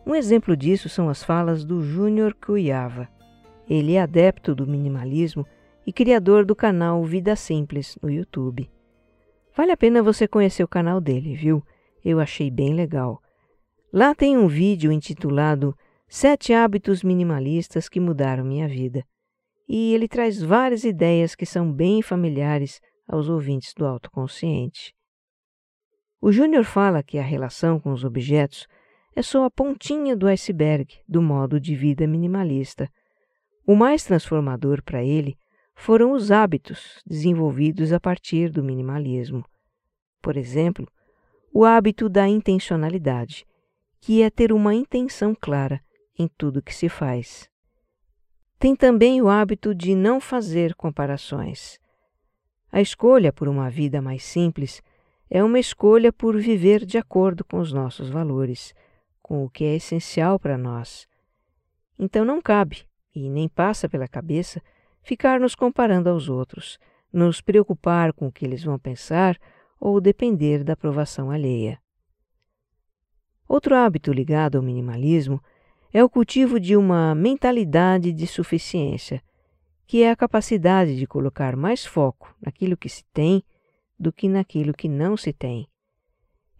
Um 0.07 0.15
exemplo 0.15 0.57
disso 0.57 0.89
são 0.89 1.07
as 1.07 1.23
falas 1.23 1.63
do 1.63 1.83
Júnior 1.83 2.33
Cuyava. 2.33 3.07
Ele 3.69 3.93
é 3.93 4.01
adepto 4.01 4.55
do 4.55 4.65
minimalismo 4.65 5.45
e 5.85 5.93
criador 5.93 6.43
do 6.43 6.55
canal 6.55 7.03
Vida 7.03 7.35
Simples 7.35 7.95
no 8.01 8.09
YouTube. 8.09 8.67
Vale 9.55 9.71
a 9.71 9.77
pena 9.77 10.01
você 10.01 10.27
conhecer 10.27 10.63
o 10.63 10.67
canal 10.67 10.99
dele, 10.99 11.35
viu? 11.35 11.63
Eu 12.03 12.19
achei 12.19 12.49
bem 12.49 12.73
legal. 12.73 13.21
Lá 13.95 14.13
tem 14.13 14.37
um 14.37 14.45
vídeo 14.45 14.91
intitulado 14.91 15.73
Sete 16.05 16.51
Hábitos 16.51 17.01
Minimalistas 17.01 17.87
que 17.87 17.97
Mudaram 17.97 18.43
Minha 18.43 18.67
Vida. 18.67 19.05
E 19.69 19.93
ele 19.93 20.05
traz 20.05 20.43
várias 20.43 20.83
ideias 20.83 21.33
que 21.33 21.45
são 21.45 21.71
bem 21.71 22.01
familiares 22.01 22.81
aos 23.07 23.29
ouvintes 23.29 23.73
do 23.73 23.85
autoconsciente. 23.85 24.93
O 26.19 26.29
Júnior 26.29 26.65
fala 26.65 27.01
que 27.01 27.17
a 27.17 27.21
relação 27.21 27.79
com 27.79 27.93
os 27.93 28.03
objetos 28.03 28.67
é 29.15 29.21
só 29.21 29.45
a 29.45 29.49
pontinha 29.49 30.13
do 30.13 30.27
iceberg 30.27 30.93
do 31.07 31.21
modo 31.21 31.57
de 31.57 31.73
vida 31.73 32.05
minimalista. 32.05 32.89
O 33.65 33.77
mais 33.77 34.03
transformador 34.03 34.83
para 34.83 35.05
ele 35.05 35.37
foram 35.73 36.11
os 36.11 36.31
hábitos 36.31 37.01
desenvolvidos 37.07 37.93
a 37.93 37.99
partir 38.01 38.49
do 38.49 38.61
minimalismo. 38.61 39.45
Por 40.21 40.35
exemplo, 40.35 40.85
o 41.53 41.63
hábito 41.63 42.09
da 42.09 42.27
intencionalidade 42.27 43.45
que 44.05 44.21
é 44.21 44.29
ter 44.29 44.53
uma 44.53 44.75
intenção 44.75 45.33
clara 45.33 45.81
em 46.15 46.27
tudo 46.27 46.61
que 46.61 46.75
se 46.75 46.87
faz. 46.87 47.49
Tem 48.59 48.75
também 48.75 49.19
o 49.19 49.27
hábito 49.27 49.73
de 49.73 49.95
não 49.95 50.21
fazer 50.21 50.75
comparações. 50.75 51.79
A 52.71 52.79
escolha 52.79 53.33
por 53.33 53.47
uma 53.47 53.67
vida 53.67 54.03
mais 54.03 54.23
simples 54.23 54.79
é 55.27 55.43
uma 55.43 55.57
escolha 55.57 56.13
por 56.13 56.37
viver 56.37 56.85
de 56.85 56.99
acordo 56.99 57.43
com 57.43 57.57
os 57.57 57.73
nossos 57.73 58.07
valores, 58.07 58.75
com 59.23 59.43
o 59.43 59.49
que 59.49 59.63
é 59.63 59.75
essencial 59.75 60.39
para 60.39 60.55
nós. 60.55 61.07
Então 61.97 62.23
não 62.23 62.39
cabe, 62.39 62.85
e 63.11 63.27
nem 63.27 63.49
passa 63.49 63.89
pela 63.89 64.07
cabeça, 64.07 64.61
ficar 65.01 65.39
nos 65.39 65.55
comparando 65.55 66.11
aos 66.11 66.29
outros, 66.29 66.77
nos 67.11 67.41
preocupar 67.41 68.13
com 68.13 68.27
o 68.27 68.31
que 68.31 68.45
eles 68.45 68.63
vão 68.63 68.77
pensar 68.77 69.35
ou 69.79 69.99
depender 69.99 70.63
da 70.63 70.73
aprovação 70.73 71.31
alheia. 71.31 71.83
Outro 73.47 73.75
hábito 73.75 74.11
ligado 74.11 74.57
ao 74.57 74.63
minimalismo 74.63 75.41
é 75.93 76.03
o 76.03 76.09
cultivo 76.09 76.59
de 76.59 76.75
uma 76.75 77.13
mentalidade 77.15 78.11
de 78.11 78.27
suficiência, 78.27 79.21
que 79.87 80.03
é 80.03 80.09
a 80.09 80.15
capacidade 80.15 80.95
de 80.95 81.05
colocar 81.05 81.55
mais 81.55 81.85
foco 81.85 82.35
naquilo 82.41 82.75
que 82.75 82.89
se 82.89 83.03
tem 83.13 83.43
do 83.97 84.11
que 84.11 84.27
naquilo 84.27 84.73
que 84.73 84.89
não 84.89 85.15
se 85.15 85.31
tem. 85.31 85.69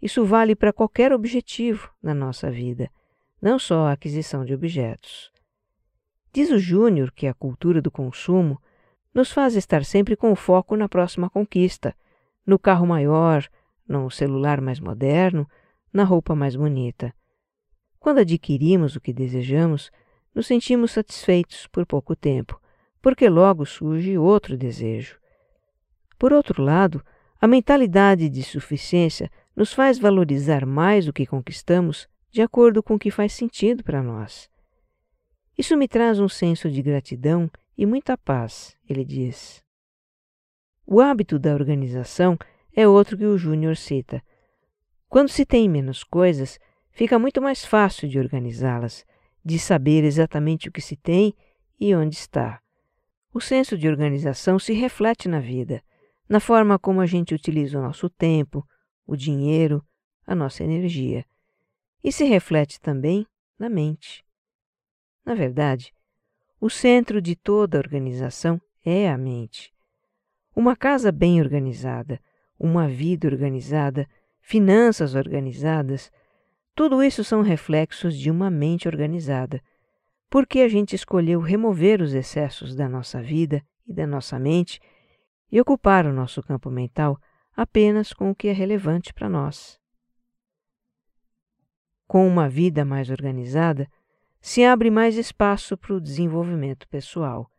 Isso 0.00 0.24
vale 0.24 0.54
para 0.54 0.72
qualquer 0.72 1.12
objetivo 1.12 1.90
na 2.02 2.14
nossa 2.14 2.50
vida, 2.50 2.90
não 3.42 3.58
só 3.58 3.86
a 3.86 3.92
aquisição 3.92 4.44
de 4.44 4.54
objetos. 4.54 5.30
Diz 6.32 6.50
o 6.50 6.58
Júnior 6.58 7.10
que 7.12 7.26
a 7.26 7.34
cultura 7.34 7.82
do 7.82 7.90
consumo 7.90 8.60
nos 9.12 9.32
faz 9.32 9.56
estar 9.56 9.84
sempre 9.84 10.14
com 10.14 10.30
o 10.30 10.36
foco 10.36 10.76
na 10.76 10.88
próxima 10.88 11.28
conquista, 11.28 11.94
no 12.46 12.58
carro 12.58 12.86
maior, 12.86 13.46
no 13.88 14.10
celular 14.10 14.60
mais 14.60 14.78
moderno, 14.78 15.48
na 15.96 16.04
roupa 16.04 16.34
mais 16.34 16.54
bonita. 16.54 17.12
Quando 17.98 18.18
adquirimos 18.18 18.94
o 18.94 19.00
que 19.00 19.12
desejamos, 19.12 19.90
nos 20.34 20.46
sentimos 20.46 20.92
satisfeitos 20.92 21.66
por 21.66 21.86
pouco 21.86 22.14
tempo, 22.14 22.60
porque 23.02 23.28
logo 23.28 23.64
surge 23.64 24.18
outro 24.18 24.56
desejo. 24.56 25.18
Por 26.18 26.32
outro 26.32 26.62
lado, 26.62 27.04
a 27.40 27.46
mentalidade 27.46 28.28
de 28.28 28.42
suficiência 28.42 29.30
nos 29.56 29.72
faz 29.72 29.98
valorizar 29.98 30.66
mais 30.66 31.08
o 31.08 31.12
que 31.12 31.26
conquistamos 31.26 32.06
de 32.30 32.42
acordo 32.42 32.82
com 32.82 32.94
o 32.94 32.98
que 32.98 33.10
faz 33.10 33.32
sentido 33.32 33.82
para 33.82 34.02
nós. 34.02 34.50
Isso 35.56 35.76
me 35.76 35.88
traz 35.88 36.20
um 36.20 36.28
senso 36.28 36.70
de 36.70 36.82
gratidão 36.82 37.50
e 37.76 37.86
muita 37.86 38.18
paz, 38.18 38.76
ele 38.88 39.04
diz. 39.04 39.62
O 40.86 41.00
hábito 41.00 41.38
da 41.38 41.54
organização 41.54 42.38
é 42.74 42.86
outro 42.86 43.16
que 43.16 43.24
o 43.24 43.38
Júnior 43.38 43.76
cita, 43.76 44.22
quando 45.08 45.28
se 45.28 45.46
tem 45.46 45.68
menos 45.68 46.02
coisas, 46.02 46.58
fica 46.90 47.18
muito 47.18 47.40
mais 47.40 47.64
fácil 47.64 48.08
de 48.08 48.18
organizá-las, 48.18 49.04
de 49.44 49.58
saber 49.58 50.04
exatamente 50.04 50.68
o 50.68 50.72
que 50.72 50.80
se 50.80 50.96
tem 50.96 51.34
e 51.78 51.94
onde 51.94 52.16
está. 52.16 52.60
O 53.32 53.40
senso 53.40 53.76
de 53.76 53.88
organização 53.88 54.58
se 54.58 54.72
reflete 54.72 55.28
na 55.28 55.40
vida, 55.40 55.82
na 56.28 56.40
forma 56.40 56.78
como 56.78 57.00
a 57.00 57.06
gente 57.06 57.34
utiliza 57.34 57.78
o 57.78 57.82
nosso 57.82 58.08
tempo, 58.08 58.66
o 59.06 59.14
dinheiro, 59.14 59.84
a 60.26 60.34
nossa 60.34 60.64
energia. 60.64 61.24
E 62.02 62.10
se 62.10 62.24
reflete 62.24 62.80
também 62.80 63.26
na 63.58 63.68
mente. 63.68 64.24
Na 65.24 65.34
verdade, 65.34 65.92
o 66.60 66.68
centro 66.68 67.20
de 67.20 67.36
toda 67.36 67.78
organização 67.78 68.60
é 68.84 69.08
a 69.10 69.18
mente. 69.18 69.72
Uma 70.54 70.74
casa 70.74 71.12
bem 71.12 71.40
organizada, 71.40 72.20
uma 72.58 72.88
vida 72.88 73.28
organizada, 73.28 74.08
finanças 74.48 75.16
organizadas, 75.16 76.08
tudo 76.72 77.02
isso 77.02 77.24
são 77.24 77.42
reflexos 77.42 78.16
de 78.16 78.30
uma 78.30 78.48
mente 78.48 78.86
organizada, 78.86 79.60
porque 80.30 80.60
a 80.60 80.68
gente 80.68 80.94
escolheu 80.94 81.40
remover 81.40 82.00
os 82.00 82.14
excessos 82.14 82.76
da 82.76 82.88
nossa 82.88 83.20
vida 83.20 83.60
e 83.84 83.92
da 83.92 84.06
nossa 84.06 84.38
mente 84.38 84.80
e 85.50 85.60
ocupar 85.60 86.06
o 86.06 86.12
nosso 86.12 86.44
campo 86.44 86.70
mental 86.70 87.18
apenas 87.56 88.12
com 88.12 88.30
o 88.30 88.36
que 88.36 88.46
é 88.46 88.52
relevante 88.52 89.12
para 89.12 89.28
nós. 89.28 89.80
Com 92.06 92.24
uma 92.24 92.48
vida 92.48 92.84
mais 92.84 93.10
organizada, 93.10 93.90
se 94.40 94.64
abre 94.64 94.92
mais 94.92 95.16
espaço 95.16 95.76
para 95.76 95.92
o 95.92 96.00
desenvolvimento 96.00 96.86
pessoal. 96.88 97.50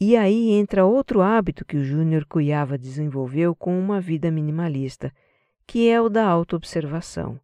E 0.00 0.16
aí 0.16 0.50
entra 0.52 0.86
outro 0.86 1.20
hábito 1.20 1.62
que 1.62 1.76
o 1.76 1.84
Júnior 1.84 2.24
Cuiava 2.24 2.78
desenvolveu 2.78 3.54
com 3.54 3.78
uma 3.78 4.00
vida 4.00 4.30
minimalista 4.30 5.12
que 5.70 5.88
é 5.88 6.00
o 6.00 6.08
da 6.08 6.26
autoobservação. 6.26 7.38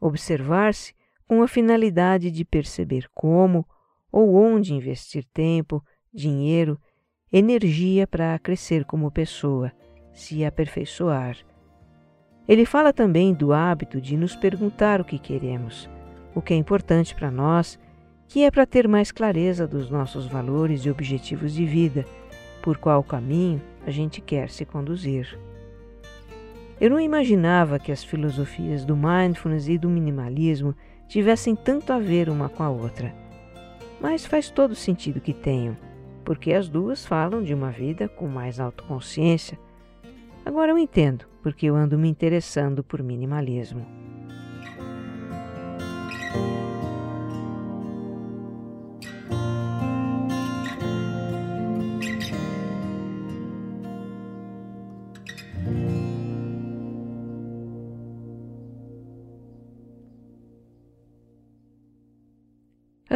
Observar-se 0.00 0.92
com 1.24 1.40
a 1.40 1.46
finalidade 1.46 2.32
de 2.32 2.44
perceber 2.44 3.08
como 3.14 3.64
ou 4.10 4.34
onde 4.34 4.74
investir 4.74 5.24
tempo, 5.32 5.80
dinheiro, 6.12 6.76
energia 7.32 8.08
para 8.08 8.36
crescer 8.40 8.84
como 8.84 9.08
pessoa, 9.12 9.70
se 10.12 10.44
aperfeiçoar. 10.44 11.36
Ele 12.48 12.66
fala 12.66 12.92
também 12.92 13.32
do 13.32 13.52
hábito 13.52 14.00
de 14.00 14.16
nos 14.16 14.34
perguntar 14.34 15.00
o 15.00 15.04
que 15.04 15.16
queremos, 15.16 15.88
o 16.34 16.42
que 16.42 16.54
é 16.54 16.56
importante 16.56 17.14
para 17.14 17.30
nós 17.30 17.78
que 18.26 18.42
é 18.42 18.50
para 18.50 18.66
ter 18.66 18.88
mais 18.88 19.12
clareza 19.12 19.64
dos 19.64 19.88
nossos 19.88 20.26
valores 20.26 20.84
e 20.84 20.90
objetivos 20.90 21.54
de 21.54 21.64
vida, 21.64 22.04
por 22.64 22.78
qual 22.78 23.04
caminho 23.04 23.62
a 23.86 23.92
gente 23.92 24.20
quer 24.20 24.50
se 24.50 24.64
conduzir. 24.64 25.38
Eu 26.80 26.90
não 26.90 27.00
imaginava 27.00 27.78
que 27.78 27.90
as 27.90 28.04
filosofias 28.04 28.84
do 28.84 28.96
mindfulness 28.96 29.68
e 29.68 29.76
do 29.76 29.88
minimalismo 29.88 30.74
tivessem 31.08 31.56
tanto 31.56 31.92
a 31.92 31.98
ver 31.98 32.28
uma 32.28 32.48
com 32.48 32.62
a 32.62 32.70
outra. 32.70 33.12
Mas 34.00 34.24
faz 34.24 34.48
todo 34.48 34.76
sentido 34.76 35.20
que 35.20 35.32
tenham, 35.32 35.76
porque 36.24 36.52
as 36.52 36.68
duas 36.68 37.04
falam 37.04 37.42
de 37.42 37.52
uma 37.52 37.70
vida 37.70 38.08
com 38.08 38.28
mais 38.28 38.60
autoconsciência. 38.60 39.58
Agora 40.46 40.70
eu 40.70 40.78
entendo 40.78 41.26
porque 41.42 41.66
eu 41.66 41.74
ando 41.74 41.98
me 41.98 42.08
interessando 42.08 42.84
por 42.84 43.02
minimalismo. 43.02 43.84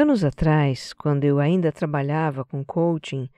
Anos 0.03 0.25
atrás, 0.25 0.93
quando 0.93 1.23
eu 1.23 1.39
ainda 1.39 1.71
trabalhava 1.71 2.45
com 2.45 2.65
coaching, 2.65 3.31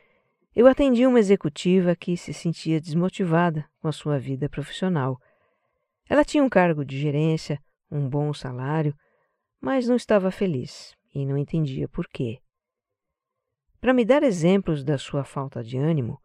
eu 0.56 0.66
atendi 0.66 1.06
uma 1.06 1.18
executiva 1.18 1.94
que 1.94 2.16
se 2.16 2.32
sentia 2.32 2.80
desmotivada 2.80 3.68
com 3.82 3.88
a 3.88 3.92
sua 3.92 4.18
vida 4.18 4.48
profissional. 4.48 5.20
Ela 6.08 6.24
tinha 6.24 6.42
um 6.42 6.48
cargo 6.48 6.82
de 6.82 6.98
gerência, 6.98 7.62
um 7.90 8.08
bom 8.08 8.32
salário, 8.32 8.96
mas 9.60 9.86
não 9.86 9.94
estava 9.94 10.30
feliz 10.30 10.96
e 11.14 11.26
não 11.26 11.36
entendia 11.36 11.86
por 11.86 12.08
quê. 12.08 12.38
Para 13.78 13.92
me 13.92 14.02
dar 14.02 14.22
exemplos 14.22 14.82
da 14.82 14.96
sua 14.96 15.22
falta 15.22 15.62
de 15.62 15.76
ânimo, 15.76 16.18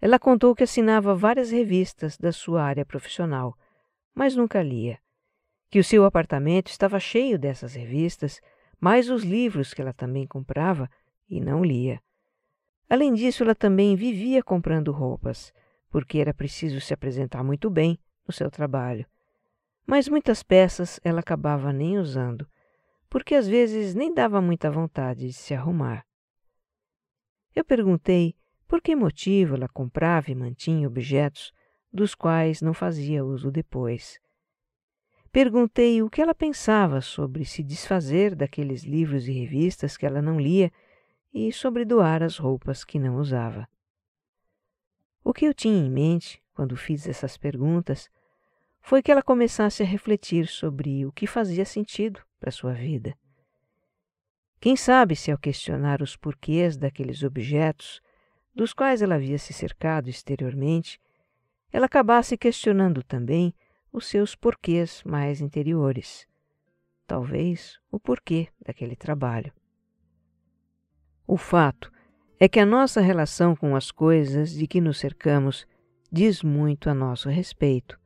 ela 0.00 0.18
contou 0.18 0.52
que 0.52 0.64
assinava 0.64 1.14
várias 1.14 1.52
revistas 1.52 2.18
da 2.18 2.32
sua 2.32 2.60
área 2.60 2.84
profissional, 2.84 3.56
mas 4.12 4.34
nunca 4.34 4.60
lia, 4.60 4.98
que 5.70 5.78
o 5.78 5.84
seu 5.84 6.04
apartamento 6.04 6.72
estava 6.72 6.98
cheio 6.98 7.38
dessas 7.38 7.76
revistas 7.76 8.40
mais 8.80 9.10
os 9.10 9.22
livros 9.22 9.72
que 9.72 9.80
ela 9.80 9.92
também 9.92 10.26
comprava 10.26 10.88
e 11.28 11.40
não 11.40 11.64
lia. 11.64 12.00
Além 12.88 13.12
disso, 13.14 13.42
ela 13.42 13.54
também 13.54 13.96
vivia 13.96 14.42
comprando 14.42 14.92
roupas, 14.92 15.52
porque 15.90 16.18
era 16.18 16.32
preciso 16.32 16.80
se 16.80 16.94
apresentar 16.94 17.42
muito 17.42 17.68
bem 17.68 17.98
no 18.26 18.32
seu 18.32 18.50
trabalho. 18.50 19.06
Mas 19.86 20.08
muitas 20.08 20.42
peças 20.42 21.00
ela 21.02 21.20
acabava 21.20 21.72
nem 21.72 21.98
usando, 21.98 22.46
porque 23.08 23.34
às 23.34 23.48
vezes 23.48 23.94
nem 23.94 24.12
dava 24.12 24.40
muita 24.40 24.70
vontade 24.70 25.26
de 25.26 25.32
se 25.32 25.54
arrumar. 25.54 26.04
Eu 27.54 27.64
perguntei 27.64 28.34
por 28.68 28.82
que 28.82 28.94
motivo 28.94 29.54
ela 29.54 29.68
comprava 29.68 30.30
e 30.30 30.34
mantinha 30.34 30.86
objetos 30.86 31.52
dos 31.92 32.14
quais 32.14 32.60
não 32.60 32.74
fazia 32.74 33.24
uso 33.24 33.50
depois. 33.50 34.20
Perguntei 35.36 36.00
o 36.02 36.08
que 36.08 36.22
ela 36.22 36.34
pensava 36.34 37.02
sobre 37.02 37.44
se 37.44 37.62
desfazer 37.62 38.34
daqueles 38.34 38.84
livros 38.84 39.28
e 39.28 39.32
revistas 39.32 39.94
que 39.94 40.06
ela 40.06 40.22
não 40.22 40.40
lia 40.40 40.72
e 41.30 41.52
sobre 41.52 41.84
doar 41.84 42.22
as 42.22 42.38
roupas 42.38 42.86
que 42.86 42.98
não 42.98 43.16
usava. 43.16 43.68
O 45.22 45.34
que 45.34 45.44
eu 45.44 45.52
tinha 45.52 45.76
em 45.76 45.90
mente 45.90 46.42
quando 46.54 46.74
fiz 46.74 47.06
essas 47.06 47.36
perguntas 47.36 48.08
foi 48.80 49.02
que 49.02 49.12
ela 49.12 49.22
começasse 49.22 49.82
a 49.82 49.86
refletir 49.86 50.46
sobre 50.46 51.04
o 51.04 51.12
que 51.12 51.26
fazia 51.26 51.66
sentido 51.66 52.22
para 52.40 52.50
sua 52.50 52.72
vida. 52.72 53.14
Quem 54.58 54.74
sabe 54.74 55.14
se 55.14 55.30
ao 55.30 55.36
questionar 55.36 56.00
os 56.00 56.16
porquês 56.16 56.78
daqueles 56.78 57.22
objetos, 57.22 58.00
dos 58.54 58.72
quais 58.72 59.02
ela 59.02 59.16
havia 59.16 59.36
se 59.36 59.52
cercado 59.52 60.08
exteriormente, 60.08 60.98
ela 61.70 61.84
acabasse 61.84 62.38
questionando 62.38 63.02
também 63.02 63.54
os 63.96 64.04
seus 64.04 64.34
porquês 64.34 65.02
mais 65.06 65.40
interiores. 65.40 66.28
Talvez 67.06 67.80
o 67.90 67.98
porquê 67.98 68.48
daquele 68.60 68.94
trabalho. 68.94 69.50
O 71.26 71.38
fato 71.38 71.90
é 72.38 72.46
que 72.46 72.60
a 72.60 72.66
nossa 72.66 73.00
relação 73.00 73.56
com 73.56 73.74
as 73.74 73.90
coisas 73.90 74.52
de 74.52 74.66
que 74.66 74.82
nos 74.82 74.98
cercamos 74.98 75.66
diz 76.12 76.42
muito 76.42 76.90
a 76.90 76.94
nosso 76.94 77.30
respeito. 77.30 77.98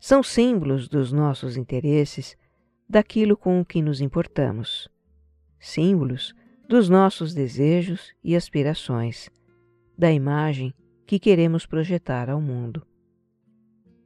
São 0.00 0.20
símbolos 0.20 0.88
dos 0.88 1.12
nossos 1.12 1.56
interesses, 1.56 2.36
daquilo 2.88 3.36
com 3.36 3.60
o 3.60 3.64
que 3.64 3.80
nos 3.80 4.00
importamos. 4.00 4.88
Símbolos 5.60 6.34
dos 6.68 6.88
nossos 6.88 7.32
desejos 7.32 8.12
e 8.24 8.34
aspirações, 8.34 9.30
da 9.96 10.10
imagem 10.10 10.74
que 11.06 11.20
queremos 11.20 11.66
projetar 11.66 12.28
ao 12.28 12.40
mundo. 12.40 12.84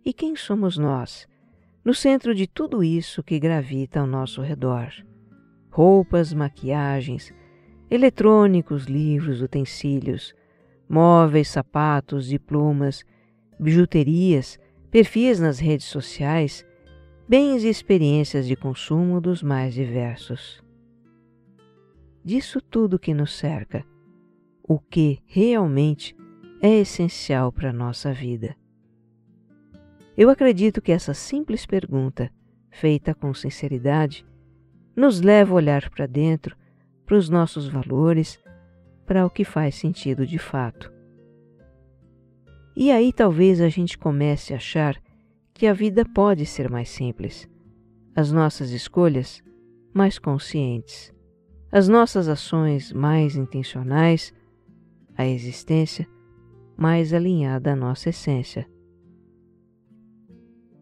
E 0.04 0.12
quem 0.12 0.34
somos 0.34 0.76
nós, 0.76 1.28
no 1.84 1.94
centro 1.94 2.34
de 2.34 2.48
tudo 2.48 2.82
isso 2.82 3.22
que 3.22 3.38
gravita 3.38 4.00
ao 4.00 4.06
nosso 4.06 4.42
redor? 4.42 4.90
Roupas, 5.70 6.32
maquiagens, 6.32 7.32
eletrônicos, 7.88 8.86
livros, 8.86 9.40
utensílios, 9.40 10.34
móveis, 10.88 11.48
sapatos, 11.48 12.26
diplomas, 12.26 13.04
bijuterias, 13.60 14.58
perfis 14.90 15.38
nas 15.38 15.60
redes 15.60 15.86
sociais, 15.86 16.66
bens 17.28 17.62
e 17.62 17.68
experiências 17.68 18.46
de 18.48 18.56
consumo 18.56 19.20
dos 19.20 19.40
mais 19.40 19.72
diversos. 19.72 20.60
Disso 22.24 22.60
tudo 22.60 22.98
que 22.98 23.14
nos 23.14 23.34
cerca, 23.34 23.84
o 24.62 24.80
que 24.80 25.20
realmente 25.26 26.16
é 26.60 26.80
essencial 26.80 27.52
para 27.52 27.70
a 27.70 27.72
nossa 27.72 28.12
vida. 28.12 28.56
Eu 30.16 30.28
acredito 30.28 30.82
que 30.82 30.92
essa 30.92 31.14
simples 31.14 31.64
pergunta, 31.64 32.30
feita 32.70 33.14
com 33.14 33.32
sinceridade, 33.32 34.26
nos 34.94 35.20
leva 35.20 35.52
a 35.52 35.56
olhar 35.56 35.88
para 35.90 36.06
dentro, 36.06 36.56
para 37.06 37.16
os 37.16 37.28
nossos 37.28 37.66
valores, 37.66 38.38
para 39.06 39.24
o 39.24 39.30
que 39.30 39.44
faz 39.44 39.74
sentido 39.74 40.26
de 40.26 40.38
fato. 40.38 40.92
E 42.76 42.90
aí 42.90 43.12
talvez 43.12 43.60
a 43.60 43.68
gente 43.68 43.98
comece 43.98 44.52
a 44.52 44.56
achar 44.56 45.00
que 45.52 45.66
a 45.66 45.72
vida 45.72 46.04
pode 46.04 46.46
ser 46.46 46.70
mais 46.70 46.88
simples, 46.88 47.48
as 48.14 48.32
nossas 48.32 48.70
escolhas 48.70 49.42
mais 49.94 50.18
conscientes, 50.18 51.12
as 51.70 51.88
nossas 51.88 52.28
ações 52.28 52.92
mais 52.92 53.36
intencionais, 53.36 54.34
a 55.16 55.26
existência 55.26 56.06
mais 56.76 57.12
alinhada 57.12 57.72
à 57.72 57.76
nossa 57.76 58.08
essência. 58.08 58.66